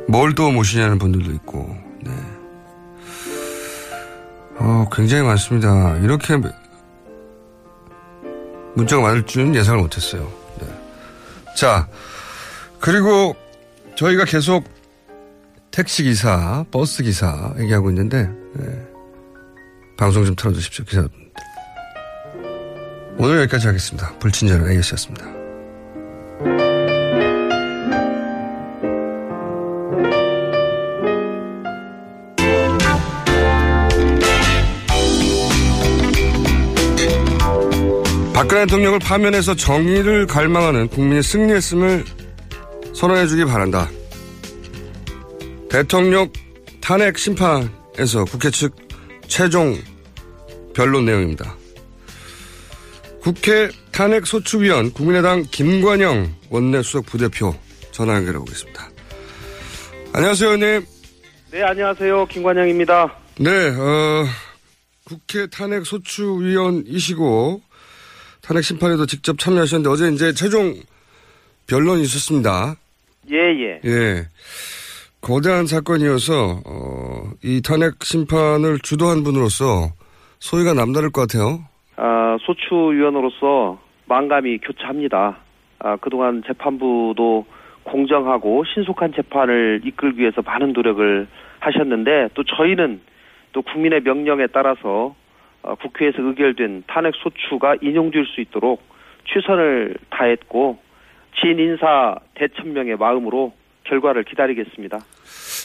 뭘 0.08 0.36
또 0.36 0.52
모시냐는 0.52 0.98
분들도 1.00 1.32
있고, 1.32 1.76
네. 2.02 2.12
어, 4.58 4.88
굉장히 4.92 5.24
많습니다. 5.24 5.98
이렇게 5.98 6.38
문자가 8.76 9.02
많을 9.02 9.26
줄은 9.26 9.56
예상을 9.56 9.80
못했어요. 9.82 10.32
네. 10.62 10.68
자, 11.58 11.88
그리고 12.80 13.36
저희가 13.96 14.26
계속 14.26 14.64
택시기사, 15.74 16.66
버스기사 16.70 17.56
얘기하고 17.60 17.90
있는데, 17.90 18.30
네. 18.54 18.66
방송 19.98 20.24
좀 20.24 20.36
틀어주십시오, 20.36 20.86
기사분. 20.86 21.10
오늘 23.18 23.40
여기까지 23.42 23.68
하겠습니다. 23.68 24.14
불친절한 24.20 24.72
AS였습니다. 24.72 25.26
박근혜 38.34 38.66
대통령을 38.66 39.00
파면해서 39.00 39.56
정의를 39.56 40.28
갈망하는 40.28 40.88
국민의 40.90 41.24
승리했음을 41.24 42.06
선언해주기 42.94 43.46
바란다. 43.46 43.90
대통령 45.74 46.32
탄핵 46.80 47.18
심판에서 47.18 48.26
국회 48.26 48.52
측 48.52 48.76
최종 49.28 49.76
변론 50.76 51.06
내용입니다. 51.06 51.58
국회 53.20 53.72
탄핵 53.92 54.28
소추위원 54.28 54.94
국민의당 54.94 55.42
김관영 55.50 56.32
원내수석 56.52 57.08
부대표 57.08 57.56
전화 57.90 58.18
연결해 58.18 58.38
보겠습니다. 58.38 58.88
안녕하세요, 60.14 60.52
의원님. 60.52 60.86
네, 61.50 61.64
안녕하세요. 61.64 62.28
김관영입니다. 62.28 63.18
네, 63.40 63.50
어, 63.70 64.26
국회 65.06 65.48
탄핵 65.48 65.88
소추위원이시고 65.88 67.64
탄핵 68.42 68.62
심판에도 68.62 69.08
직접 69.08 69.40
참여하셨는데 69.40 69.90
어제 69.90 70.08
이제 70.14 70.34
최종 70.34 70.80
변론이 71.66 72.04
있었습니다. 72.04 72.76
예, 73.32 73.38
예. 73.38 73.82
예. 73.86 74.28
거대한 75.24 75.68
사건이어서 75.68 76.34
어, 76.68 77.32
이 77.42 77.62
탄핵 77.62 78.04
심판을 78.04 78.80
주도한 78.84 79.24
분으로서 79.24 79.96
소위가 80.40 80.74
남다를 80.74 81.12
것 81.12 81.22
같아요. 81.22 81.64
아, 81.96 82.38
소추위원으로서 82.42 83.80
만감이 84.06 84.58
교차합니다. 84.58 85.38
아, 85.80 85.96
그동안 86.02 86.44
재판부도 86.46 87.46
공정하고 87.84 88.66
신속한 88.66 89.14
재판을 89.16 89.80
이끌기 89.86 90.20
위해서 90.20 90.42
많은 90.42 90.74
노력을 90.74 91.28
하셨는데 91.60 92.30
또 92.34 92.44
저희는 92.44 93.00
또 93.54 93.62
국민의 93.62 94.02
명령에 94.02 94.48
따라서 94.48 95.16
어, 95.62 95.76
국회에서 95.76 96.22
의결된 96.22 96.84
탄핵 96.88 97.14
소추가 97.16 97.76
인용될 97.82 98.26
수 98.26 98.42
있도록 98.42 98.84
최선을 99.24 99.96
다했고 100.10 100.80
진 101.40 101.60
인사 101.60 102.18
대천명의 102.36 102.98
마음으로 102.98 103.54
결과를 103.86 104.24
기다리겠습니다. 104.24 105.00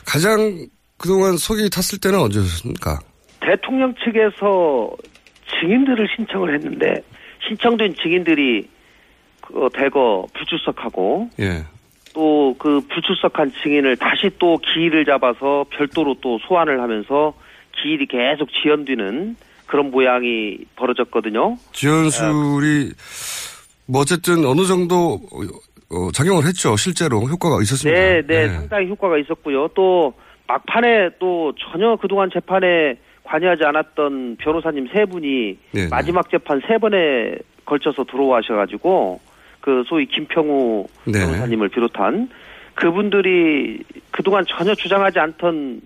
가장 0.06 0.66
그동안 0.96 1.36
속이 1.36 1.70
탔을 1.70 1.98
때는 2.00 2.18
언제였습니까? 2.18 2.98
대통령 3.40 3.94
측에서 4.04 4.90
증인들을 5.60 6.08
신청을 6.16 6.54
했는데 6.54 7.02
신청된 7.46 7.94
증인들이 8.02 8.68
그 9.40 9.68
대거 9.72 10.26
불출석하고 10.34 11.30
예. 11.40 11.64
또그 12.12 12.82
불출석한 12.88 13.52
증인을 13.62 13.96
다시 13.96 14.30
또 14.38 14.58
기일을 14.58 15.04
잡아서 15.04 15.64
별도로 15.70 16.16
또 16.20 16.38
소환을 16.46 16.80
하면서 16.80 17.32
기일이 17.80 18.06
계속 18.06 18.48
지연되는 18.50 19.36
그런 19.66 19.90
모양이 19.90 20.58
벌어졌거든요. 20.76 21.56
지연술이 21.72 22.90
뭐 23.86 24.00
어쨌든 24.00 24.44
어느 24.44 24.64
정도 24.66 25.20
어, 25.90 26.10
작용을 26.12 26.44
했죠. 26.44 26.76
실제로 26.76 27.20
효과가 27.20 27.62
있었습니다. 27.62 27.98
네, 27.98 28.22
네, 28.26 28.48
상당히 28.48 28.88
효과가 28.88 29.18
있었고요. 29.18 29.68
또 29.68 30.12
막판에 30.46 31.10
또 31.18 31.52
전혀 31.58 31.96
그동안 31.96 32.30
재판에 32.32 32.96
관여하지 33.24 33.64
않았던 33.64 34.36
변호사님 34.36 34.88
세 34.92 35.04
분이 35.04 35.58
네, 35.72 35.88
마지막 35.88 36.30
재판 36.30 36.60
세 36.66 36.78
번에 36.78 37.36
걸쳐서 37.64 38.04
들어와셔가지고 38.04 39.20
그 39.60 39.84
소위 39.86 40.06
김평우 40.06 40.86
네. 41.04 41.12
변호사님을 41.12 41.68
비롯한 41.68 42.30
그분들이 42.74 43.82
그동안 44.10 44.44
전혀 44.48 44.74
주장하지 44.74 45.18
않던 45.18 45.80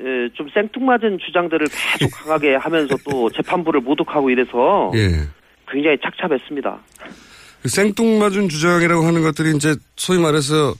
에, 0.00 0.28
좀 0.32 0.48
생뚱맞은 0.48 1.18
주장들을 1.18 1.66
계속 1.98 2.10
강하게 2.10 2.56
하면서 2.56 2.96
또 3.08 3.30
재판부를 3.30 3.80
모독하고 3.80 4.30
이래서 4.30 4.90
예. 4.96 5.28
굉장히 5.68 5.98
착잡했습니다. 6.02 6.78
그 7.62 7.68
생뚱맞은 7.68 8.48
주장이라고 8.48 9.04
하는 9.04 9.22
것들이 9.22 9.56
이제 9.56 9.76
소위 9.96 10.18
말해서 10.18 10.74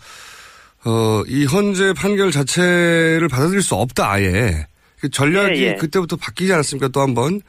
어, 0.85 1.23
이 1.29 1.45
헌재 1.45 1.95
판결 1.95 2.33
자체를 2.33 3.29
받아들일 3.29 3.63
수 3.63 3.77
없다 3.77 4.11
아예 4.11 4.67
그 5.01 5.09
전략이 5.09 5.63
예, 5.63 5.67
예. 5.69 5.75
그때부터 5.75 6.17
바뀌지 6.17 6.53
않았습니까 6.53 6.89
또 6.89 7.01
한번 7.01 7.41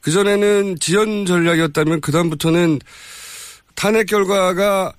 그 0.00 0.10
전에는 0.10 0.76
지연 0.80 1.24
전략이었다면 1.24 2.00
그 2.00 2.10
다음부터는 2.10 2.80
탄핵 3.76 4.06
결과가 4.06 4.92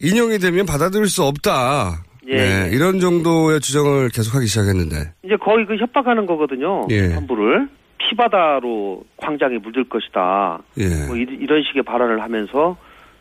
인용이 0.00 0.38
되면 0.38 0.64
받아들일 0.64 1.06
수 1.08 1.22
없다 1.24 2.02
예, 2.28 2.36
네, 2.36 2.70
이런 2.72 3.00
정도의 3.00 3.60
주장을 3.60 4.08
계속하기 4.10 4.46
시작했는데 4.46 5.12
이제 5.22 5.36
거의 5.36 5.66
그 5.66 5.76
협박하는 5.76 6.26
거거든요. 6.26 6.86
예. 6.90 7.08
재판부를 7.08 7.68
피바다로 7.98 9.02
광장에 9.16 9.58
물들 9.58 9.88
것이다. 9.88 10.60
예. 10.78 11.06
뭐 11.06 11.16
이, 11.16 11.24
런 11.46 11.62
식의 11.62 11.82
발언을 11.82 12.22
하면서 12.22 12.76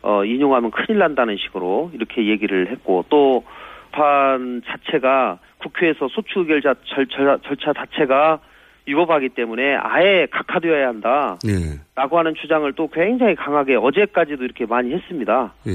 어, 0.07 0.23
인용하면 0.23 0.71
큰일 0.71 0.99
난다는 0.99 1.35
식으로 1.37 1.91
이렇게 1.93 2.27
얘기를 2.27 2.71
했고 2.71 3.03
또 3.09 3.43
판 3.91 4.61
자체가 4.65 5.39
국회에서 5.57 6.07
소추 6.09 6.39
의결 6.41 6.61
자, 6.61 6.75
절차, 6.85 7.37
절차 7.43 7.73
자체가 7.73 8.39
위법하기 8.85 9.29
때문에 9.29 9.75
아예 9.75 10.27
각하되어야 10.31 10.87
한다. 10.87 11.37
예. 11.47 11.79
라고 11.95 12.19
하는 12.19 12.35
주장을 12.35 12.71
또 12.73 12.87
굉장히 12.89 13.35
강하게 13.35 13.75
어제까지도 13.75 14.43
이렇게 14.43 14.65
많이 14.65 14.93
했습니다. 14.93 15.53
예. 15.67 15.71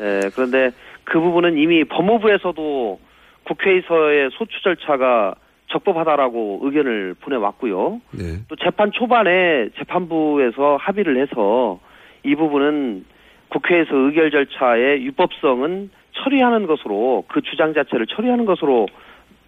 예, 0.00 0.20
그런데 0.34 0.70
그 1.04 1.20
부분은 1.20 1.58
이미 1.58 1.84
법무부에서도 1.84 3.00
국회에서의 3.44 4.30
소추 4.32 4.62
절차가 4.62 5.34
적법하다라고 5.68 6.60
의견을 6.62 7.14
보내왔고요. 7.20 8.00
네. 8.12 8.38
또 8.48 8.56
재판 8.56 8.90
초반에 8.90 9.68
재판부에서 9.76 10.78
합의를 10.80 11.20
해서 11.20 11.78
이 12.24 12.34
부분은 12.34 13.04
국회에서 13.48 13.96
의결 13.96 14.30
절차의 14.30 15.04
유법성은 15.04 15.90
처리하는 16.12 16.66
것으로 16.66 17.24
그 17.28 17.40
주장 17.42 17.74
자체를 17.74 18.06
처리하는 18.06 18.44
것으로 18.44 18.86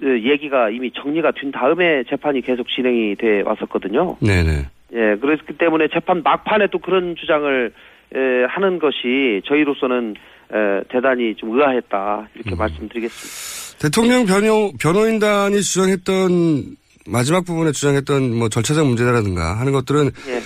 어, 0.02 0.06
얘기가 0.06 0.70
이미 0.70 0.90
정리가 0.92 1.32
된 1.32 1.50
다음에 1.50 2.04
재판이 2.08 2.40
계속 2.42 2.68
진행이 2.68 3.16
돼 3.16 3.42
왔었거든요. 3.42 4.16
네네. 4.20 4.66
예, 4.92 5.16
그렇기 5.16 5.58
때문에 5.58 5.88
재판 5.92 6.22
막판에 6.22 6.68
또 6.72 6.78
그런 6.78 7.14
주장을 7.16 7.72
에, 8.12 8.44
하는 8.48 8.78
것이 8.78 9.42
저희로서는 9.46 10.14
에, 10.52 10.82
대단히 10.88 11.34
좀 11.36 11.56
의아했다 11.56 12.28
이렇게 12.34 12.54
말씀드리겠습니다. 12.56 13.78
대통령 13.78 14.26
변호, 14.26 14.72
변호인단이 14.80 15.60
주장했던 15.60 16.76
마지막 17.06 17.44
부분에 17.44 17.72
주장했던 17.72 18.36
뭐 18.36 18.48
절차적 18.48 18.86
문제라든가 18.86 19.58
하는 19.60 19.72
것들은 19.72 20.06
예, 20.28 20.40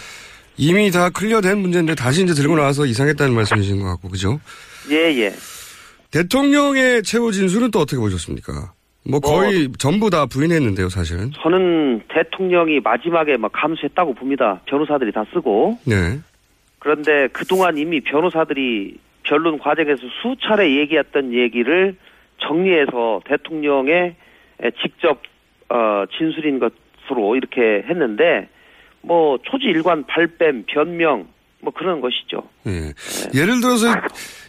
이미 0.57 0.90
다 0.90 1.11
클리어된 1.11 1.59
문제인데 1.59 1.94
다시 1.94 2.22
이제 2.22 2.32
들고 2.34 2.57
나와서 2.57 2.86
이상했다는 2.86 3.34
말씀이신 3.34 3.80
것 3.80 3.86
같고 3.86 4.09
그죠? 4.09 4.40
예, 4.90 5.12
예. 5.16 5.32
대통령의 6.11 7.02
최후 7.02 7.32
진술은 7.32 7.70
또 7.70 7.80
어떻게 7.80 7.98
보셨습니까? 7.98 8.72
뭐 9.07 9.20
거의 9.20 9.68
전부 9.78 10.09
다 10.09 10.26
부인했는데요, 10.26 10.88
사실은. 10.88 11.30
저는 11.42 12.02
대통령이 12.09 12.80
마지막에 12.80 13.36
막 13.36 13.52
감수했다고 13.52 14.14
봅니다. 14.14 14.61
변호사들이 14.66 15.12
다 15.12 15.24
쓰고. 15.34 15.78
네. 15.84 16.18
그런데 16.78 17.28
그동안 17.32 17.76
이미 17.76 18.00
변호사들이 18.00 18.96
변론 19.24 19.59
과정에서 19.59 20.02
수차례 20.22 20.76
얘기했던 20.76 21.34
얘기를 21.34 21.96
정리해서 22.38 23.20
대통령의 23.26 24.14
에, 24.62 24.70
직접 24.82 25.20
어, 25.68 26.05
진술인 26.16 26.61
것으로 26.61 27.36
이렇게 27.36 27.84
했는데 27.88 28.48
뭐 29.07 29.38
초지 29.44 29.66
일관 29.66 30.05
발뺌 30.07 30.64
변명 30.66 31.26
뭐 31.61 31.72
그런 31.72 32.00
것이죠. 32.00 32.42
예. 32.66 32.92
예를 33.38 33.61
들어서 33.61 33.88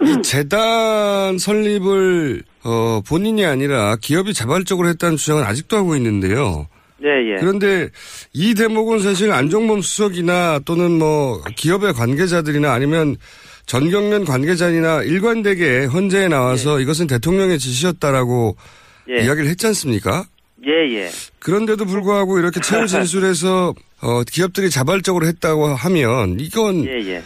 이 0.04 0.22
재단 0.22 1.38
설립을 1.38 2.44
어, 2.64 3.02
본인이 3.08 3.46
아니라 3.46 3.96
기업이 4.02 4.34
자발적으로 4.34 4.90
했다는 4.90 5.18
주장은 5.18 5.44
아직도 5.44 5.78
하고 5.78 5.96
있는데요. 5.96 6.68
예, 7.04 7.10
예. 7.34 7.36
그런데 7.40 7.90
이 8.34 8.54
대목은 8.54 9.00
사실 9.00 9.32
안종범 9.32 9.82
수석이나 9.82 10.60
또는 10.66 10.98
뭐 10.98 11.42
기업의 11.56 11.94
관계자들이나 11.94 12.72
아니면 12.74 13.16
전경련 13.66 14.26
관계자나 14.26 15.04
일관되게 15.04 15.86
헌재에 15.86 16.28
나와서 16.28 16.80
이것은 16.80 17.08
대통령의 17.08 17.60
지시였다라고 17.60 18.56
예. 19.10 19.26
이야기를 19.26 19.50
했지 19.50 19.68
않습니까? 19.68 20.26
예, 20.66 20.72
예. 20.72 21.10
그런데도 21.40 21.86
불구하고 21.86 22.40
이렇게 22.40 22.60
최후 22.60 22.88
진술에서 22.88 23.74
어, 24.06 24.22
기업들이 24.24 24.70
자발적으로 24.70 25.26
했다고 25.26 25.66
하면 25.66 26.40
이건 26.40 26.86
예, 26.86 27.00
예. 27.10 27.22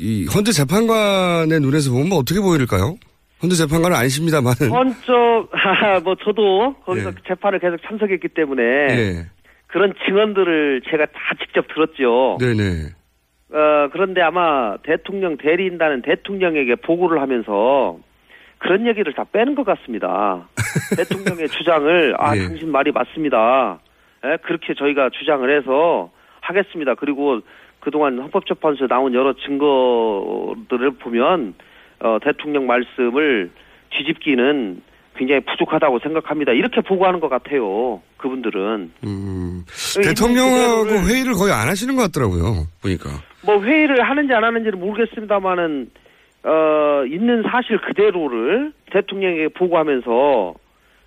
이 0.00 0.26
헌재 0.34 0.52
재판관의 0.52 1.60
눈에서 1.60 1.92
보면 1.92 2.12
어떻게 2.12 2.40
보일까요? 2.40 2.96
헌재 3.42 3.54
재판관은 3.56 3.94
아니십니다만은 3.94 4.70
먼저 4.70 5.46
뭐 6.04 6.14
저도 6.24 6.74
거기서 6.86 7.12
재판을 7.28 7.58
계속 7.58 7.76
참석했기 7.86 8.28
때문에 8.28 8.62
예. 8.62 9.26
그런 9.66 9.92
증언들을 10.06 10.82
제가 10.90 11.04
다 11.06 11.12
직접 11.38 11.66
들었죠. 11.68 12.38
네네. 12.40 12.92
어, 13.52 13.88
그런데 13.92 14.22
아마 14.22 14.78
대통령 14.78 15.36
대리인단은 15.36 16.00
대통령에게 16.00 16.76
보고를 16.76 17.20
하면서 17.20 17.98
그런 18.56 18.86
얘기를 18.86 19.12
다 19.12 19.24
빼는 19.30 19.54
것 19.54 19.64
같습니다. 19.64 20.48
대통령의 20.96 21.48
주장을 21.50 22.14
아 22.18 22.34
예. 22.36 22.42
당신 22.42 22.70
말이 22.72 22.90
맞습니다. 22.90 23.80
예, 24.24 24.38
그렇게 24.42 24.72
저희가 24.72 25.10
주장을 25.10 25.58
해서 25.58 26.10
하겠습니다. 26.42 26.94
그리고 26.94 27.40
그동안 27.80 28.18
헌법재판소에 28.18 28.86
나온 28.88 29.14
여러 29.14 29.32
증거들을 29.32 30.90
보면 31.00 31.54
어, 32.00 32.18
대통령 32.22 32.66
말씀을 32.66 33.50
뒤집기는 33.90 34.82
굉장히 35.14 35.40
부족하다고 35.42 35.98
생각합니다. 36.00 36.52
이렇게 36.52 36.80
보고하는 36.80 37.20
것 37.20 37.28
같아요. 37.28 38.00
그분들은. 38.16 38.92
음, 39.04 39.64
대통령하고 40.02 40.84
그대로를- 40.84 41.08
회의를 41.10 41.34
거의 41.34 41.52
안 41.52 41.68
하시는 41.68 41.94
것 41.96 42.02
같더라고요. 42.02 42.66
보니까. 42.80 43.10
뭐 43.44 43.62
회의를 43.62 44.02
하는지 44.02 44.32
안 44.32 44.44
하는지는 44.44 44.78
모르겠습니다만은 44.80 45.90
어 46.44 47.04
있는 47.06 47.42
사실 47.48 47.78
그대로를 47.78 48.72
대통령에게 48.90 49.48
보고하면서 49.48 50.54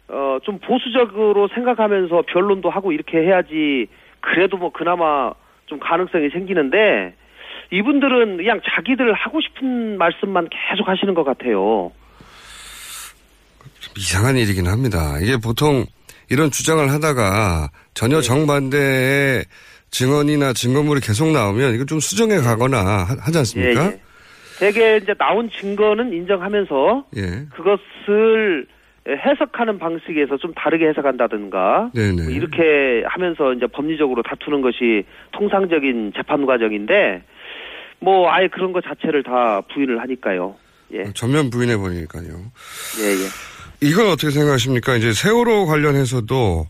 어 0.10 0.40
좀 0.44 0.60
보수적으로 0.60 1.48
생각하면서 1.56 2.24
변론도 2.28 2.70
하고 2.70 2.92
이렇게 2.92 3.18
해야지 3.18 3.88
그래도 4.26 4.58
뭐 4.58 4.72
그나마 4.72 5.32
좀 5.68 5.80
가능성이 5.80 6.30
생기는데 6.30 7.16
이분들은 7.72 8.38
그냥 8.38 8.62
자기들 8.76 9.14
하고 9.14 9.40
싶은 9.42 9.98
말씀만 9.98 10.50
계속 10.50 10.88
하시는 10.88 11.14
것 11.14 11.24
같아요. 11.24 11.92
이상한 13.98 14.38
일이긴 14.38 14.68
합니다. 14.68 15.18
이게 15.22 15.38
보통 15.38 15.86
이런 16.30 16.52
주장을 16.52 16.90
하다가 16.92 17.70
네. 17.72 17.80
전혀 17.94 18.22
정반대의 18.22 19.46
증언이나 19.92 20.54
증거물이 20.54 21.02
계속 21.02 21.32
나오면 21.32 21.76
이거 21.76 21.86
좀 21.86 22.00
수정해 22.00 22.38
가거나 22.38 22.78
하- 22.80 23.16
하지 23.20 23.38
않습니까? 23.38 23.86
예, 23.86 23.88
예. 23.88 24.00
대개 24.60 24.98
이제 24.98 25.14
나온 25.14 25.50
증거는 25.50 26.14
인정하면서 26.14 27.06
예. 27.18 27.46
그것을 27.56 28.68
해석하는 29.08 29.78
방식에서 29.78 30.38
좀 30.38 30.54
다르게 30.54 30.88
해석한다든가 30.88 31.92
네네. 31.94 32.24
뭐 32.24 32.32
이렇게 32.32 33.04
하면서 33.06 33.54
이제 33.54 33.68
법리적으로 33.68 34.24
다투는 34.24 34.62
것이 34.62 35.04
통상적인 35.32 36.14
재판 36.16 36.46
과정인데 36.46 37.22
뭐 38.00 38.32
아예 38.32 38.48
그런 38.48 38.74
것 38.74 38.84
자체를 38.84 39.24
다 39.24 39.62
부인을 39.74 40.02
하니까요. 40.02 40.56
예, 40.94 41.04
전면 41.14 41.50
부인해 41.50 41.78
버리니까요. 41.78 42.30
예, 43.00 43.04
예. 43.04 43.88
이건 43.88 44.08
어떻게 44.08 44.32
생각하십니까? 44.32 44.96
이제 44.96 45.14
세월호 45.14 45.68
관련해서도 45.68 46.68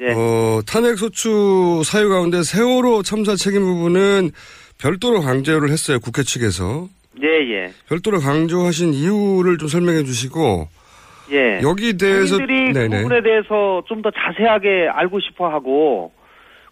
예. 0.00 0.12
어, 0.12 0.60
탄핵 0.66 0.96
소추 0.96 1.82
사유 1.84 2.08
가운데 2.08 2.42
세월호 2.42 3.02
참사 3.02 3.34
책임 3.34 3.62
부분은 3.62 4.30
별도로 4.78 5.20
강조를 5.20 5.70
했어요. 5.70 5.98
국회 6.00 6.22
측에서. 6.22 6.88
예, 7.22 7.26
예. 7.26 7.72
별도로 7.88 8.20
강조하신 8.20 8.94
이유를 8.94 9.58
좀 9.58 9.68
설명해 9.68 10.04
주시고 10.04 10.68
예. 11.32 11.60
여기 11.62 11.96
대해서 11.96 12.36
국민들이 12.36 12.72
그. 12.72 12.88
부분에 12.96 13.22
대해서 13.22 13.82
좀 13.86 14.02
더 14.02 14.10
자세하게 14.10 14.88
알고 14.88 15.20
싶어 15.20 15.48
하고 15.48 16.12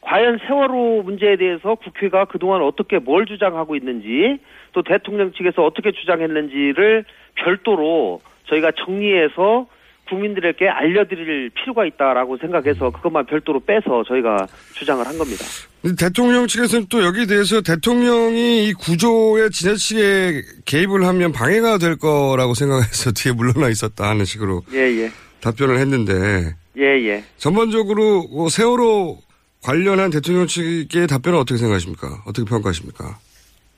과연 0.03 0.39
세월호 0.47 1.03
문제에 1.03 1.37
대해서 1.37 1.75
국회가 1.75 2.25
그동안 2.25 2.63
어떻게 2.63 2.99
뭘 3.01 3.27
주장하고 3.27 3.75
있는지 3.75 4.39
또 4.73 4.83
대통령 4.83 5.33
측에서 5.33 5.65
어떻게 5.65 5.91
주장했는지를 5.91 7.05
별도로 7.35 8.21
저희가 8.49 8.71
정리해서 8.85 9.67
국민들에게 10.09 10.69
알려드릴 10.69 11.51
필요가 11.51 11.85
있다라고 11.85 12.37
생각해서 12.39 12.91
그것만 12.91 13.27
별도로 13.27 13.61
빼서 13.61 14.05
저희가 14.07 14.47
주장을 14.75 15.07
한 15.07 15.19
겁니다. 15.19 15.45
대통령 15.99 16.47
측에서는 16.47 16.87
또 16.89 17.05
여기에 17.05 17.27
대해서 17.27 17.61
대통령이 17.61 18.69
이 18.69 18.73
구조에 18.73 19.51
지나치게 19.51 20.43
개입을 20.65 21.05
하면 21.07 21.33
방해가 21.33 21.79
될 21.79 21.97
거라고 21.97 22.55
생각해서 22.55 23.13
뒤에 23.17 23.33
물러나 23.33 23.69
있었다 23.69 24.09
하는 24.09 24.25
식으로 24.25 24.63
예, 24.73 24.79
예. 24.79 25.11
답변을 25.41 25.79
했는데 25.79 26.55
예, 26.79 26.83
예. 26.83 27.25
전반적으로 27.37 28.25
뭐 28.29 28.49
세월호 28.49 29.19
관련한 29.63 30.11
대통령 30.11 30.47
측의 30.47 31.07
답변은 31.09 31.39
어떻게 31.39 31.59
생각하십니까? 31.59 32.23
어떻게 32.27 32.49
평가하십니까? 32.49 33.19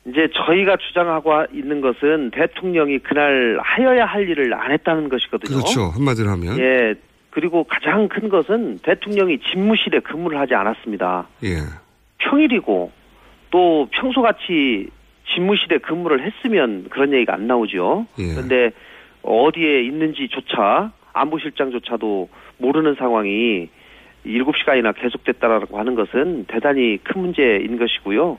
이제 0.08 0.28
저희가 0.34 0.76
주장하고 0.76 1.46
있는 1.52 1.80
것은 1.80 2.30
대통령이 2.30 2.98
그날 3.00 3.58
하여야 3.62 4.06
할 4.06 4.28
일을 4.28 4.54
안 4.54 4.72
했다는 4.72 5.08
것이거든요. 5.08 5.58
그렇죠. 5.58 5.90
한마디로 5.94 6.30
하면. 6.30 6.58
예. 6.58 6.94
그리고 7.30 7.64
가장 7.64 8.08
큰 8.08 8.28
것은 8.28 8.78
대통령이 8.82 9.38
집무실에 9.38 10.00
근무를 10.00 10.38
하지 10.38 10.54
않았습니다. 10.54 11.28
예. 11.44 11.58
평일이고 12.18 12.90
또 13.50 13.88
평소같이 13.92 14.88
집무실에 15.34 15.78
근무를 15.78 16.24
했으면 16.24 16.86
그런 16.88 17.12
얘기가 17.12 17.34
안 17.34 17.46
나오죠. 17.46 18.06
예. 18.18 18.34
그런데 18.34 18.70
어디에 19.22 19.82
있는지조차 19.82 20.92
안보실장조차도 21.12 22.28
모르는 22.58 22.94
상황이 22.94 23.68
7시간이나 24.26 24.94
계속됐다라고 24.98 25.78
하는 25.78 25.94
것은 25.94 26.46
대단히 26.48 26.98
큰 27.02 27.20
문제인 27.20 27.78
것이고요. 27.78 28.38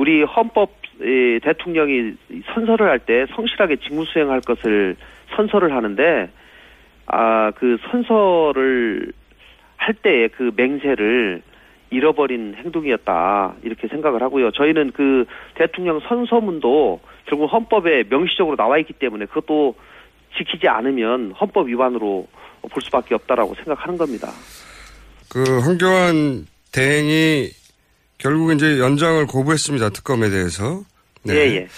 우리 0.00 0.22
헌법 0.22 0.70
에, 1.02 1.38
대통령이 1.40 2.14
선서를 2.54 2.88
할 2.88 2.98
때 3.00 3.26
성실하게 3.34 3.76
직무 3.76 4.04
수행할 4.06 4.40
것을 4.40 4.96
선서를 5.36 5.74
하는데 5.74 6.30
아 7.06 7.52
그 7.56 7.76
선서를 7.90 9.12
할 9.76 9.94
때의 9.94 10.28
그 10.30 10.52
맹세를 10.56 11.42
잃어버린 11.90 12.54
행동이었다 12.56 13.56
이렇게 13.62 13.88
생각을 13.88 14.22
하고요. 14.22 14.52
저희는 14.52 14.92
그 14.92 15.24
대통령 15.54 16.00
선서문도 16.00 17.00
결국 17.26 17.46
헌법에 17.52 18.04
명시적으로 18.08 18.56
나와 18.56 18.78
있기 18.78 18.92
때문에 18.94 19.26
그것도 19.26 19.74
지키지 20.38 20.68
않으면 20.68 21.32
헌법 21.32 21.66
위반으로 21.68 22.26
볼 22.70 22.82
수밖에 22.82 23.14
없다라고 23.16 23.54
생각하는 23.56 23.98
겁니다. 23.98 24.28
그 25.30 25.58
황교안 25.60 26.46
대행이 26.72 27.48
결국 28.20 28.52
이제 28.52 28.78
연장을 28.78 29.26
거부했습니다. 29.26 29.90
특검에 29.90 30.28
대해서. 30.28 30.82
네. 31.24 31.34
예, 31.34 31.38
예. 31.56 31.68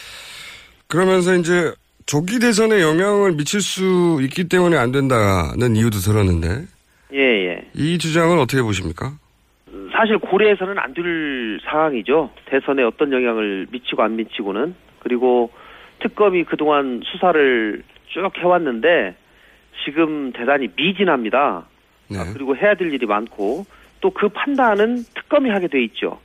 그러면서 0.89 1.35
이제 1.37 1.73
조기 2.05 2.41
대선에 2.41 2.83
영향을 2.83 3.33
미칠 3.33 3.61
수 3.61 4.19
있기 4.23 4.49
때문에 4.49 4.77
안 4.77 4.91
된다는 4.93 5.77
이유도 5.77 5.99
들었는데 5.99 6.67
예, 7.15 7.19
예. 7.19 7.69
이 7.75 7.97
주장은 7.99 8.39
어떻게 8.41 8.61
보십니까? 8.63 9.13
사실 9.93 10.19
고려해서는 10.19 10.79
안 10.79 10.93
될 10.95 11.61
상황이죠. 11.65 12.31
대선에 12.47 12.83
어떤 12.83 13.13
영향을 13.13 13.67
미치고 13.71 14.03
안 14.03 14.17
미치고는. 14.17 14.75
그리고 14.99 15.51
특검이 16.01 16.45
그동안 16.45 17.01
수사를 17.05 17.83
쭉 18.09 18.31
해왔는데 18.37 19.15
지금 19.85 20.33
대단히 20.33 20.69
미진합니다. 20.77 21.65
아, 22.15 22.33
그리고 22.35 22.57
해야 22.57 22.75
될 22.75 22.93
일이 22.93 23.07
많고 23.07 23.65
또 24.01 24.11
그 24.11 24.29
판단은 24.29 25.05
특검이 25.15 25.49
하게 25.51 25.69
돼 25.69 25.83
있죠. 25.85 26.19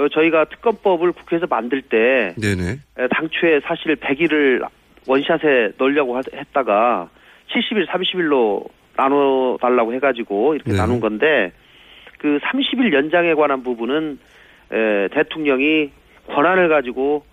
어, 0.00 0.08
저희가 0.08 0.46
특검법을 0.46 1.12
국회에서 1.12 1.46
만들 1.46 1.82
때 1.82 2.34
네네. 2.40 2.78
에, 2.98 3.08
당초에 3.08 3.60
사실 3.60 3.96
100일을 3.96 4.66
원샷에 5.06 5.72
넣으려고 5.78 6.16
하- 6.16 6.22
했다가 6.32 7.10
70일, 7.50 7.86
30일로 7.86 8.66
나눠 8.96 9.58
달라고 9.60 9.92
해가지고 9.94 10.54
이렇게 10.54 10.72
네. 10.72 10.78
나눈 10.78 11.00
건데 11.00 11.52
그 12.18 12.38
30일 12.42 12.92
연장에 12.94 13.34
관한 13.34 13.62
부분은 13.62 14.18
에, 14.72 15.08
대통령이 15.08 15.90
권한을 16.28 16.68
가지고 16.70 17.24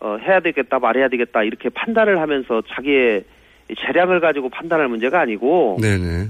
어, 0.00 0.18
해야 0.20 0.40
되겠다 0.40 0.78
말해야 0.78 1.08
되겠다 1.08 1.42
이렇게 1.42 1.68
판단을 1.70 2.20
하면서 2.20 2.62
자기의 2.68 3.24
재량을 3.86 4.20
가지고 4.20 4.48
판단할 4.50 4.88
문제가 4.88 5.20
아니고 5.20 5.78
네네. 5.80 6.28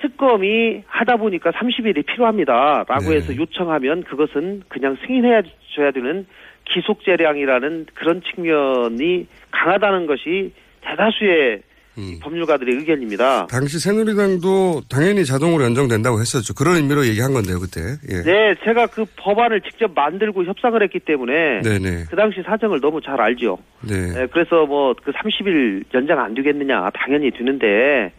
특검이 0.00 0.82
하다 0.86 1.16
보니까 1.16 1.50
30일이 1.50 2.06
필요합니다라고 2.06 3.10
네. 3.10 3.16
해서 3.16 3.36
요청하면 3.36 4.04
그것은 4.04 4.62
그냥 4.68 4.96
승인해 5.06 5.42
줘야 5.74 5.90
되는 5.90 6.26
기속 6.64 7.04
재량이라는 7.04 7.86
그런 7.94 8.22
측면이 8.22 9.26
강하다는 9.50 10.06
것이 10.06 10.52
대다수의 10.82 11.62
음. 11.98 12.20
법률가들의 12.22 12.76
의견입니다. 12.76 13.48
당시 13.48 13.80
새누리당도 13.80 14.82
당연히 14.88 15.24
자동으로 15.24 15.64
연장된다고 15.64 16.20
했었죠. 16.20 16.54
그런 16.54 16.76
의미로 16.76 17.04
얘기한 17.04 17.32
건데요, 17.32 17.58
그때. 17.58 17.80
예. 18.08 18.22
네, 18.22 18.54
제가 18.62 18.86
그 18.86 19.04
법안을 19.16 19.62
직접 19.62 19.90
만들고 19.94 20.44
협상을 20.44 20.80
했기 20.80 21.00
때문에 21.00 21.62
네네. 21.62 22.04
그 22.08 22.14
당시 22.14 22.40
사정을 22.46 22.80
너무 22.80 23.00
잘 23.00 23.20
알죠. 23.20 23.58
네. 23.80 24.12
네, 24.14 24.26
그래서 24.30 24.64
뭐 24.66 24.94
그 25.02 25.10
30일 25.10 25.84
연장 25.92 26.20
안 26.20 26.34
되겠느냐 26.34 26.90
당연히 26.94 27.32
되는데 27.32 28.12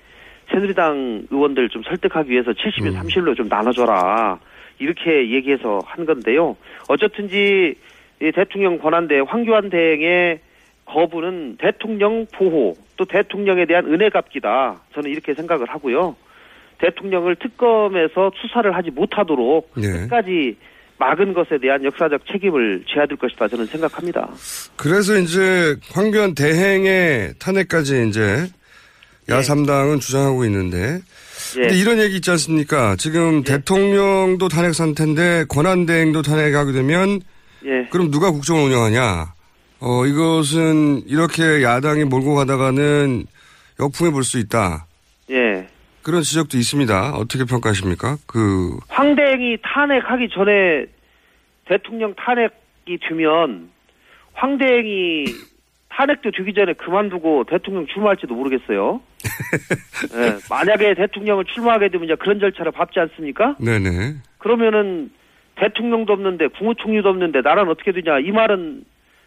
새누리당 0.52 1.28
의원들 1.30 1.70
좀 1.70 1.84
설득하기 1.84 2.30
위해서 2.32 2.52
70일 2.52 2.95
30일로 2.95 3.36
좀 3.36 3.47
나눠줘라 3.47 4.39
이렇게 4.80 5.32
얘기해서 5.32 5.80
한 5.86 6.06
건데요. 6.06 6.56
어쨌든지 6.88 7.76
이 8.22 8.32
대통령 8.34 8.80
권한대 8.80 9.20
황교안 9.20 9.70
대행의 9.70 10.39
거부는 10.86 11.58
대통령 11.58 12.26
보호 12.34 12.76
또 12.97 13.06
대통령에 13.06 13.66
대한 13.66 13.86
은혜 13.86 14.10
갚기다 14.10 14.82
저는 14.93 15.10
이렇게 15.12 15.34
생각을 15.34 15.70
하고요. 15.70 16.16
대통령을 16.80 17.36
특검에서 17.36 18.32
수사를 18.36 18.76
하지 18.76 18.89
못하도록 18.89 19.72
네. 19.76 19.88
끝까지 20.02 20.58
막은 20.97 21.34
것에 21.34 21.58
대한 21.60 21.84
역사적 21.84 22.26
책임을 22.28 22.84
져야 22.88 23.06
될 23.06 23.18
것이다 23.18 23.47
저는 23.47 23.66
생각합니다. 23.66 24.30
그래서 24.76 25.18
이제 25.18 25.76
황교안 25.93 26.36
대행의 26.36 27.36
탄핵까지 27.39 28.08
이제 28.10 28.47
야3당은 29.30 30.02
주장하고 30.02 30.46
있는데 30.46 31.00
예. 31.58 31.62
근데 31.62 31.78
이런 31.78 32.00
얘기 32.00 32.18
있지 32.18 32.30
않습니까? 32.32 32.96
지금 32.98 33.44
대통령도 33.44 34.50
탄핵 34.50 34.74
상태인데 34.74 35.46
권한대행도 35.50 36.22
탄핵하게 36.22 36.72
되면 36.74 37.22
예. 37.66 37.88
그럼 37.90 38.12
누가 38.12 38.32
국정을 38.32 38.64
운영하냐? 38.64 39.34
어, 39.82 40.06
이것은 40.06 41.04
이렇게 41.08 41.64
야당이 41.64 42.04
몰고 42.06 42.36
가다가는 42.36 43.26
역풍에 43.80 44.10
볼 44.12 44.24
수 44.24 44.38
있다. 44.40 44.86
예. 45.32 45.68
그런 46.02 46.22
지적도 46.22 46.58
있습니다. 46.58 47.12
어떻게 47.16 47.44
평가하십니까? 47.46 48.18
그, 48.26 48.78
황대행이 48.88 49.58
탄핵하기 49.64 50.30
전에 50.34 50.86
대통령 51.68 52.14
탄핵이 52.16 52.98
되면 53.08 53.70
황대행이 54.34 55.26
탄핵도 55.90 56.32
되기 56.32 56.54
전에 56.54 56.74
그만두고 56.74 57.46
대통령 57.46 57.88
출마할지도 57.88 58.34
모르겠어요. 58.34 59.02
예, 60.16 60.38
만약에 60.50 60.94
대통령을 60.94 61.46
출마하게 61.46 61.90
되면 61.90 62.06
이제 62.06 62.16
그런 62.16 62.40
절차를 62.40 62.72
밟지 62.72 63.00
않습니까? 63.00 63.56
네네. 63.60 64.16
그러면은 64.38 65.12
대통령도 65.56 66.14
없는데 66.14 66.48
국무총리도 66.48 67.10
없는데 67.10 67.42
나라는 67.42 67.72
어떻게 67.72 67.92
되냐 67.92 68.20
이 68.20 68.32
말은 68.32 68.84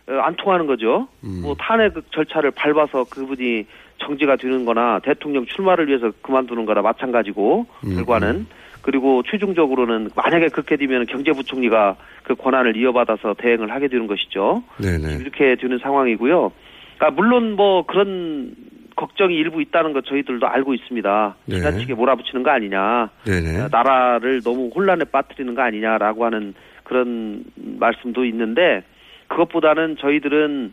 어, 0.09 0.13
안 0.15 0.35
통하는 0.37 0.67
거죠. 0.67 1.09
뭐 1.21 1.55
탄핵 1.59 1.95
절차를 2.13 2.53
밟아서 2.53 3.05
그분이 3.05 3.67
정지가 3.99 4.37
되는 4.37 4.65
거나 4.65 5.01
대통령 5.01 5.47
출마를 5.47 5.89
위해서 5.89 6.11
그만두는 6.23 6.65
거나 6.65 6.83
마찬가지고 6.83 7.67
결과는 7.83 8.47
그리고 8.83 9.23
최종적으로는 9.23 10.11
만약에 10.15 10.49
그렇게 10.49 10.77
되면 10.77 11.07
경제부총리가 11.07 11.97
그 12.25 12.35
권한을 12.35 12.77
이어받아서 12.77 13.35
대행을 13.39 13.71
하게 13.71 13.89
되는 13.89 14.07
것이죠. 14.07 14.63
네네. 14.81 15.19
이렇게 15.21 15.57
되는 15.57 15.79
상황이고요. 15.79 16.53
그러니까 16.99 17.11
물론 17.23 17.53
뭐 17.57 17.85
그런 17.87 18.55
걱정이 18.97 19.35
일부 19.35 19.63
있다는 19.63 19.93
것 19.93 20.05
저희들도 20.05 20.47
알고 20.47 20.75
있습니다. 20.75 21.37
네. 21.47 21.57
지나치게 21.57 21.95
몰아붙이는 21.95 22.43
거 22.43 22.51
아니냐. 22.51 23.11
네네. 23.25 23.69
나라를 23.71 24.43
너무 24.43 24.71
혼란에 24.75 25.05
빠뜨리는 25.05 25.55
거 25.55 25.63
아니냐라고 25.63 26.25
하는 26.25 26.55
그런 26.83 27.45
말씀도 27.57 28.25
있는데 28.27 28.83
그것보다는 29.29 29.97
저희들은 29.99 30.73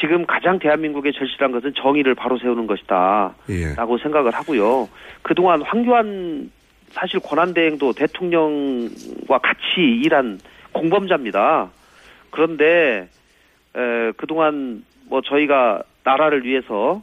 지금 0.00 0.26
가장 0.26 0.58
대한민국의 0.58 1.12
절실한 1.12 1.52
것은 1.52 1.72
정의를 1.74 2.14
바로 2.14 2.38
세우는 2.38 2.66
것이다. 2.66 3.34
예. 3.48 3.74
라고 3.76 3.98
생각을 3.98 4.32
하고요. 4.32 4.88
그동안 5.22 5.62
황교안 5.62 6.50
사실 6.90 7.20
권한대행도 7.20 7.92
대통령과 7.92 9.38
같이 9.38 9.80
일한 9.80 10.38
공범자입니다. 10.72 11.70
그런데 12.30 13.08
에, 13.76 14.12
그동안 14.16 14.84
뭐 15.08 15.20
저희가 15.20 15.82
나라를 16.04 16.44
위해서 16.44 17.02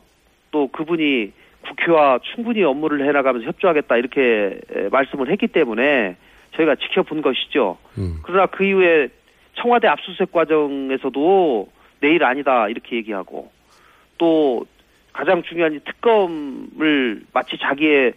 또 0.51 0.67
그분이 0.67 1.31
국회와 1.61 2.19
충분히 2.33 2.63
업무를 2.63 3.07
해나가면서 3.07 3.47
협조하겠다 3.47 3.97
이렇게 3.97 4.59
에, 4.75 4.89
말씀을 4.89 5.31
했기 5.31 5.47
때문에 5.47 6.15
저희가 6.55 6.75
지켜본 6.75 7.21
것이죠. 7.21 7.77
그러나 8.23 8.45
그 8.47 8.63
이후에 8.63 9.09
청와대 9.55 9.87
압수수색 9.87 10.31
과정에서도 10.31 11.69
내일 12.01 12.23
아니다 12.23 12.67
이렇게 12.67 12.95
얘기하고 12.97 13.51
또 14.17 14.65
가장 15.13 15.43
중요한 15.43 15.73
이 15.73 15.79
특검을 15.79 17.23
마치 17.33 17.57
자기의 17.57 18.07
에, 18.07 18.13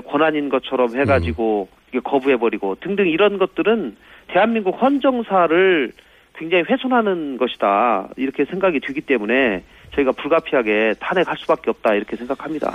권한인 0.00 0.48
것처럼 0.48 0.96
해가지고 0.96 1.68
이게 1.90 2.00
거부해버리고 2.00 2.76
등등 2.80 3.08
이런 3.08 3.38
것들은 3.38 3.96
대한민국 4.28 4.80
헌정사를 4.80 5.92
굉장히 6.34 6.64
훼손하는 6.68 7.36
것이다 7.36 8.08
이렇게 8.16 8.44
생각이 8.44 8.80
되기 8.80 9.02
때문에 9.02 9.62
저희가 9.94 10.12
불가피하게 10.12 10.94
탄핵할 10.98 11.36
수밖에 11.38 11.70
없다 11.70 11.94
이렇게 11.94 12.16
생각합니다. 12.16 12.74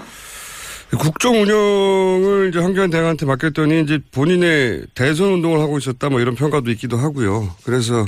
국정 0.91 1.33
운영을 1.33 2.47
이제 2.49 2.59
황교안 2.59 2.89
대행한테 2.89 3.25
맡겼더니 3.25 3.81
이제 3.81 3.99
본인의 4.13 4.83
대선 4.95 5.33
운동을 5.33 5.59
하고 5.59 5.77
있었다 5.77 6.09
뭐 6.09 6.21
이런 6.21 6.35
평가도 6.35 6.69
있기도 6.71 6.97
하고요. 6.97 7.43
그래서 7.65 8.05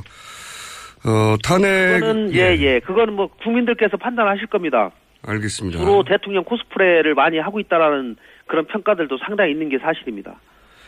어 1.05 1.35
탄핵 1.43 1.99
그거는 1.99 2.33
예예 2.33 2.81
그거는 2.85 3.15
뭐 3.15 3.27
국민들께서 3.43 3.97
판단하실 3.97 4.47
겁니다. 4.47 4.91
알겠습니다. 5.23 5.79
주로 5.79 6.03
대통령 6.03 6.43
코스프레를 6.43 7.15
많이 7.15 7.37
하고 7.39 7.59
있다라는 7.59 8.15
그런 8.49 8.65
평가들도 8.65 9.17
상당히 9.25 9.51
있는 9.51 9.69
게 9.69 9.77
사실입니다. 9.77 10.35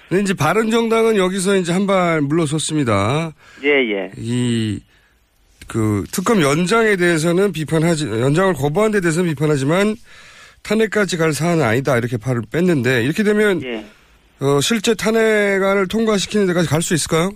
근데 0.10 0.24
이제 0.24 0.34
바른정당은 0.34 1.16
여기서 1.16 1.56
이제 1.56 1.72
한 1.72 1.88
발 1.88 2.20
물러섰습니다. 2.22 3.32
예 3.64 3.70
예. 3.70 4.12
이, 4.18 4.80
그, 5.68 6.04
특검 6.12 6.42
연장에 6.42 6.98
대해서는 6.98 7.54
비판하지, 7.54 8.08
연장을 8.10 8.54
거부한 8.56 8.92
데 8.92 9.00
대해서는 9.00 9.30
비판하지만 9.30 9.96
탄핵까지 10.64 11.16
갈 11.18 11.32
사안은 11.32 11.64
아니다. 11.64 11.98
이렇게 11.98 12.18
발을 12.18 12.42
뺐는데, 12.52 13.04
이렇게 13.04 13.24
되면, 13.24 13.64
예. 13.64 13.86
어, 14.42 14.60
실제 14.60 14.94
탄핵안을 14.96 15.88
통과시키는 15.88 16.46
데까지 16.48 16.68
갈 16.68 16.82
수 16.82 16.94
있을까요? 16.94 17.32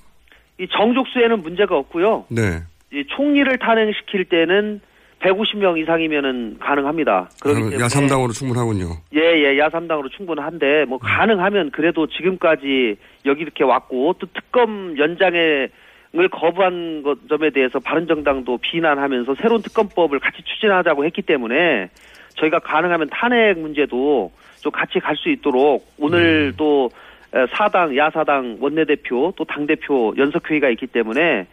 이 0.59 0.67
정족수에는 0.67 1.41
문제가 1.43 1.77
없고요. 1.77 2.25
네. 2.29 2.61
이 2.91 3.03
총리를 3.15 3.57
탄핵시킬 3.59 4.25
때는 4.25 4.81
150명 5.25 5.77
이상이면은 5.81 6.57
가능합니다. 6.59 7.29
그렇기 7.41 7.79
야삼당으로 7.79 8.31
충분하군요. 8.31 8.85
예 9.13 9.19
예 9.43 9.57
야삼당으로 9.59 10.09
충분한데 10.09 10.85
뭐 10.85 10.97
가능하면 10.99 11.71
그래도 11.71 12.07
지금까지 12.07 12.95
여기 13.25 13.41
이렇게 13.41 13.63
왔고 13.63 14.13
또 14.19 14.27
특검 14.33 14.97
연장에 14.97 15.69
을 16.17 16.29
거부한 16.29 17.03
것 17.03 17.27
점에 17.27 17.49
대해서 17.49 17.77
바른정당도 17.79 18.59
비난하면서 18.59 19.35
새로운 19.35 19.61
특검법을 19.61 20.19
같이 20.19 20.41
추진하자고 20.43 21.03
했기 21.03 21.21
때문에 21.21 21.89
저희가 22.37 22.59
가능하면 22.59 23.09
탄핵 23.11 23.59
문제도 23.59 24.31
좀 24.61 24.71
같이 24.71 24.99
갈 25.01 25.17
수 25.17 25.29
있도록 25.29 25.85
오늘 25.99 26.53
또 26.55 26.89
에, 27.33 27.45
사당, 27.51 27.97
야사당 27.97 28.57
원내대표 28.61 29.33
또 29.35 29.43
당대표 29.43 30.13
연석회의가 30.17 30.69
있기 30.69 30.87
때문에 30.87 31.21
에, 31.21 31.45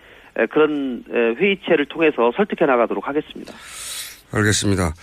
그런 0.51 1.05
에, 1.11 1.35
회의체를 1.41 1.87
통해서 1.89 2.33
설득해 2.37 2.67
나가도록 2.67 3.07
하겠습니다. 3.07 3.53
알겠습니다. 4.33 4.95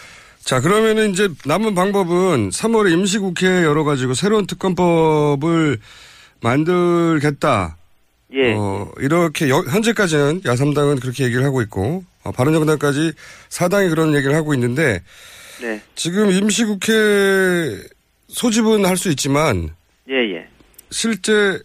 자, 0.43 0.59
그러면은 0.61 1.11
이제 1.11 1.27
남은 1.45 1.75
방법은 1.75 2.49
3월에 2.49 2.91
임시국회 2.93 3.63
열어가지고 3.63 4.13
새로운 4.15 4.47
특검법을 4.47 5.77
만들겠다. 6.41 7.77
예. 8.33 8.53
어, 8.53 8.91
이렇게 8.99 9.49
여- 9.49 9.63
현재까지는 9.63 10.41
야삼당은 10.45 10.99
그렇게 10.99 11.23
얘기를 11.25 11.43
하고 11.43 11.61
있고 11.63 12.03
어, 12.23 12.31
바른정당까지 12.31 13.13
사당이 13.49 13.89
그런 13.89 14.13
얘기를 14.15 14.35
하고 14.35 14.53
있는데 14.53 15.01
네. 15.61 15.81
지금 15.95 16.31
임시국회 16.31 17.77
소집은 18.27 18.85
할 18.85 18.97
수 18.97 19.09
있지만 19.09 19.69
예, 20.09 20.13
예. 20.35 20.47
실제 20.91 21.59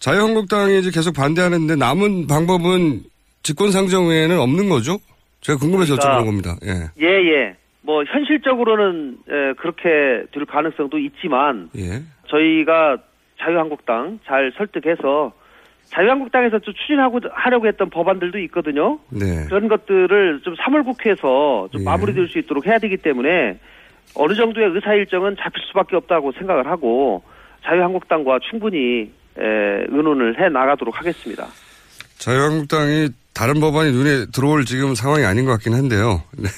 자유한국당이 0.00 0.78
이제 0.78 0.90
계속 0.90 1.14
반대하는데 1.14 1.76
남은 1.76 2.26
방법은 2.26 3.02
집권상정회에는 3.42 4.38
없는 4.38 4.68
거죠? 4.68 4.98
제가 5.40 5.58
궁금해서 5.58 5.96
그러니까 5.96 6.18
여쭤보는 6.18 6.26
겁니다. 6.26 6.56
예. 6.64 6.90
예, 7.00 7.06
예. 7.06 7.56
뭐 7.82 8.04
현실적으로는 8.04 9.18
에, 9.28 9.52
그렇게 9.54 10.26
될 10.32 10.44
가능성도 10.46 10.98
있지만 10.98 11.70
예. 11.76 12.02
저희가 12.26 12.98
자유한국당 13.40 14.18
잘 14.26 14.52
설득해서 14.56 15.32
자유한국당에서 15.86 16.58
좀 16.58 16.74
추진하고 16.74 17.20
하려고 17.32 17.66
했던 17.66 17.88
법안들도 17.88 18.38
있거든요. 18.40 18.98
네. 19.08 19.46
그런 19.46 19.68
것들을 19.68 20.42
좀 20.44 20.54
3월 20.54 20.84
국회에서 20.84 21.68
좀 21.72 21.80
예. 21.80 21.84
마무리될 21.84 22.28
수 22.28 22.38
있도록 22.38 22.66
해야 22.66 22.78
되기 22.78 22.96
때문에 22.98 23.58
어느 24.14 24.34
정도의 24.34 24.70
의사 24.74 24.92
일정은 24.92 25.36
잡힐 25.38 25.62
수밖에 25.68 25.96
없다고 25.96 26.32
생각을 26.32 26.66
하고 26.66 27.22
자유한국당과 27.64 28.40
충분히 28.50 29.02
에, 29.02 29.10
의논을 29.38 30.40
해 30.40 30.48
나가도록 30.48 30.98
하겠습니다. 30.98 31.46
자유한국당이 32.18 33.10
다른 33.32 33.60
법안이 33.60 33.92
눈에 33.92 34.26
들어올 34.32 34.64
지금 34.64 34.94
상황이 34.96 35.24
아닌 35.24 35.44
것 35.44 35.52
같긴 35.52 35.74
한데요. 35.74 36.22
네. 36.36 36.48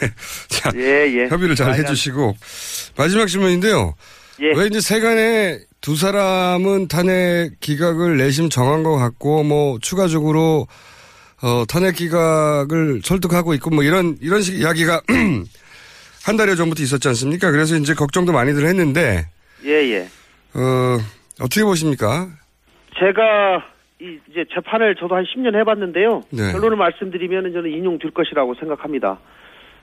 자, 0.49 0.71
예, 0.77 1.07
예. 1.15 1.29
협의를 1.29 1.55
잘 1.55 1.69
빨간- 1.69 1.85
해주시고 1.85 2.37
마지막 2.97 3.27
질문인데요. 3.27 3.95
예. 4.41 4.53
왜 4.57 4.67
이제 4.67 4.81
세간에 4.81 5.59
두 5.83 5.97
사람은 5.97 6.89
탄핵 6.89 7.61
기각을 7.61 8.17
내심 8.17 8.49
정한 8.49 8.83
것 8.83 8.97
같고 8.97 9.43
뭐 9.45 9.79
추가적으로 9.81 10.67
어, 11.43 11.65
탄핵 11.69 11.97
기각을 11.97 13.01
설득하고 13.05 13.53
있고 13.55 13.71
뭐 13.71 13.83
이런 13.85 14.17
이런 14.23 14.41
식 14.43 14.59
이야기가 14.59 15.03
한 16.25 16.37
달여 16.37 16.55
전부터 16.55 16.83
있었지 16.83 17.09
않습니까? 17.09 17.51
그래서 17.51 17.77
이제 17.77 17.93
걱정도 17.95 18.33
많이들 18.33 18.67
했는데 18.67 19.27
예, 19.65 19.71
예. 19.93 20.09
어, 20.55 20.99
어떻게 21.41 21.63
보십니까? 21.65 22.29
제가 23.01 23.65
이- 24.01 24.19
이제 24.31 24.45
재판을 24.55 24.95
저도 24.95 25.15
한 25.17 25.25
10년 25.25 25.55
해봤는데요. 25.57 26.23
네. 26.31 26.53
결론을 26.53 26.77
말씀드리면 26.77 27.53
저는 27.53 27.71
인용될 27.71 28.13
것이라고 28.13 28.55
생각합니다. 28.55 29.19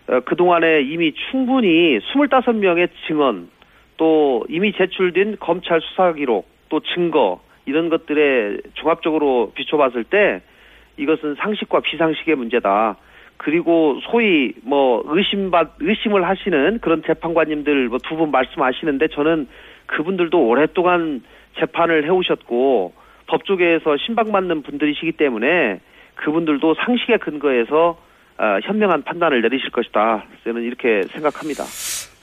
어, 0.07 0.19
그동안에 0.21 0.81
이미 0.81 1.13
충분히 1.29 1.99
25명의 1.99 2.89
증언, 3.07 3.49
또 3.97 4.45
이미 4.49 4.71
제출된 4.73 5.37
검찰 5.39 5.81
수사 5.81 6.13
기록, 6.13 6.47
또 6.69 6.79
증거, 6.79 7.41
이런 7.65 7.89
것들에 7.89 8.57
종합적으로 8.75 9.51
비춰봤을 9.55 10.03
때 10.05 10.41
이것은 10.97 11.35
상식과 11.35 11.81
비상식의 11.81 12.35
문제다. 12.35 12.95
그리고 13.37 13.99
소위 14.09 14.53
뭐 14.63 15.03
의심받 15.05 15.75
의심을 15.79 16.27
하시는 16.27 16.79
그런 16.79 17.03
재판관님들 17.03 17.87
뭐 17.89 17.99
두 17.99 18.15
분 18.15 18.31
말씀하시는데 18.31 19.09
저는 19.09 19.47
그분들도 19.85 20.39
오랫동안 20.47 21.21
재판을 21.59 22.05
해오셨고 22.05 22.93
법조계에서 23.27 23.97
신박맞는 24.05 24.63
분들이시기 24.63 25.13
때문에 25.13 25.79
그분들도 26.15 26.75
상식에 26.85 27.17
근거해서 27.17 27.97
어, 28.39 28.59
현명한 28.63 29.03
판단을 29.03 29.41
내리실 29.41 29.71
것이다. 29.71 30.25
저는 30.43 30.63
이렇게 30.63 31.01
생각합니다. 31.11 31.63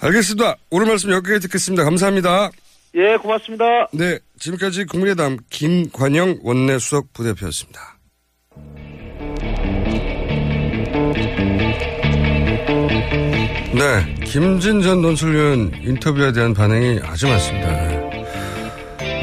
알겠습니다. 0.02 0.57
오늘 0.70 0.86
말씀 0.86 1.11
여기까지 1.11 1.40
듣겠습니다. 1.48 1.84
감사합니다. 1.84 2.50
예, 2.94 3.16
고맙습니다. 3.16 3.88
네, 3.92 4.18
지금까지 4.38 4.86
국민의당 4.86 5.38
김관영 5.50 6.38
원내수석 6.44 7.12
부대표였습니다. 7.12 7.80
네, 13.74 14.14
김진 14.24 14.80
전 14.82 15.02
논술위원 15.02 15.72
인터뷰에 15.82 16.30
대한 16.30 16.55
반응이 16.55 17.00
아주 17.02 17.26
많습니다. 17.26 18.03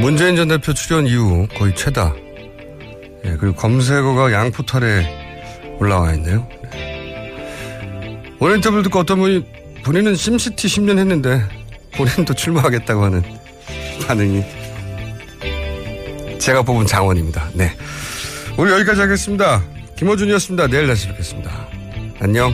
네. 0.02 0.06
문재인 0.06 0.36
전 0.36 0.48
대표 0.48 0.74
출연 0.74 1.06
이후 1.06 1.48
거의 1.56 1.76
최다. 1.76 2.16
예, 3.24 3.38
그리고 3.40 3.54
검색어가 3.56 4.32
양포탈에 4.32 5.78
올라와 5.80 6.14
있네요. 6.16 6.48
네. 6.74 7.38
오늘 8.40 8.56
인터뷰를 8.56 8.82
듣고 8.84 9.00
어떤 9.00 9.20
분이 9.20 9.46
본인은 9.84 10.16
심시티 10.16 10.68
10년 10.68 10.98
했는데 10.98 11.44
본인도 11.94 12.34
출마하겠다고 12.34 13.04
하는 13.04 13.24
반응이 14.08 14.44
제가 16.40 16.64
뽑은 16.64 16.88
장원입니다. 16.88 17.50
네. 17.54 17.72
오늘 18.58 18.74
여기까지 18.74 19.02
하겠습니다. 19.02 19.64
김호준이었습니다. 19.98 20.68
내일 20.68 20.88
다시 20.88 21.10
뵙겠습니다. 21.10 21.52
안녕. 22.20 22.52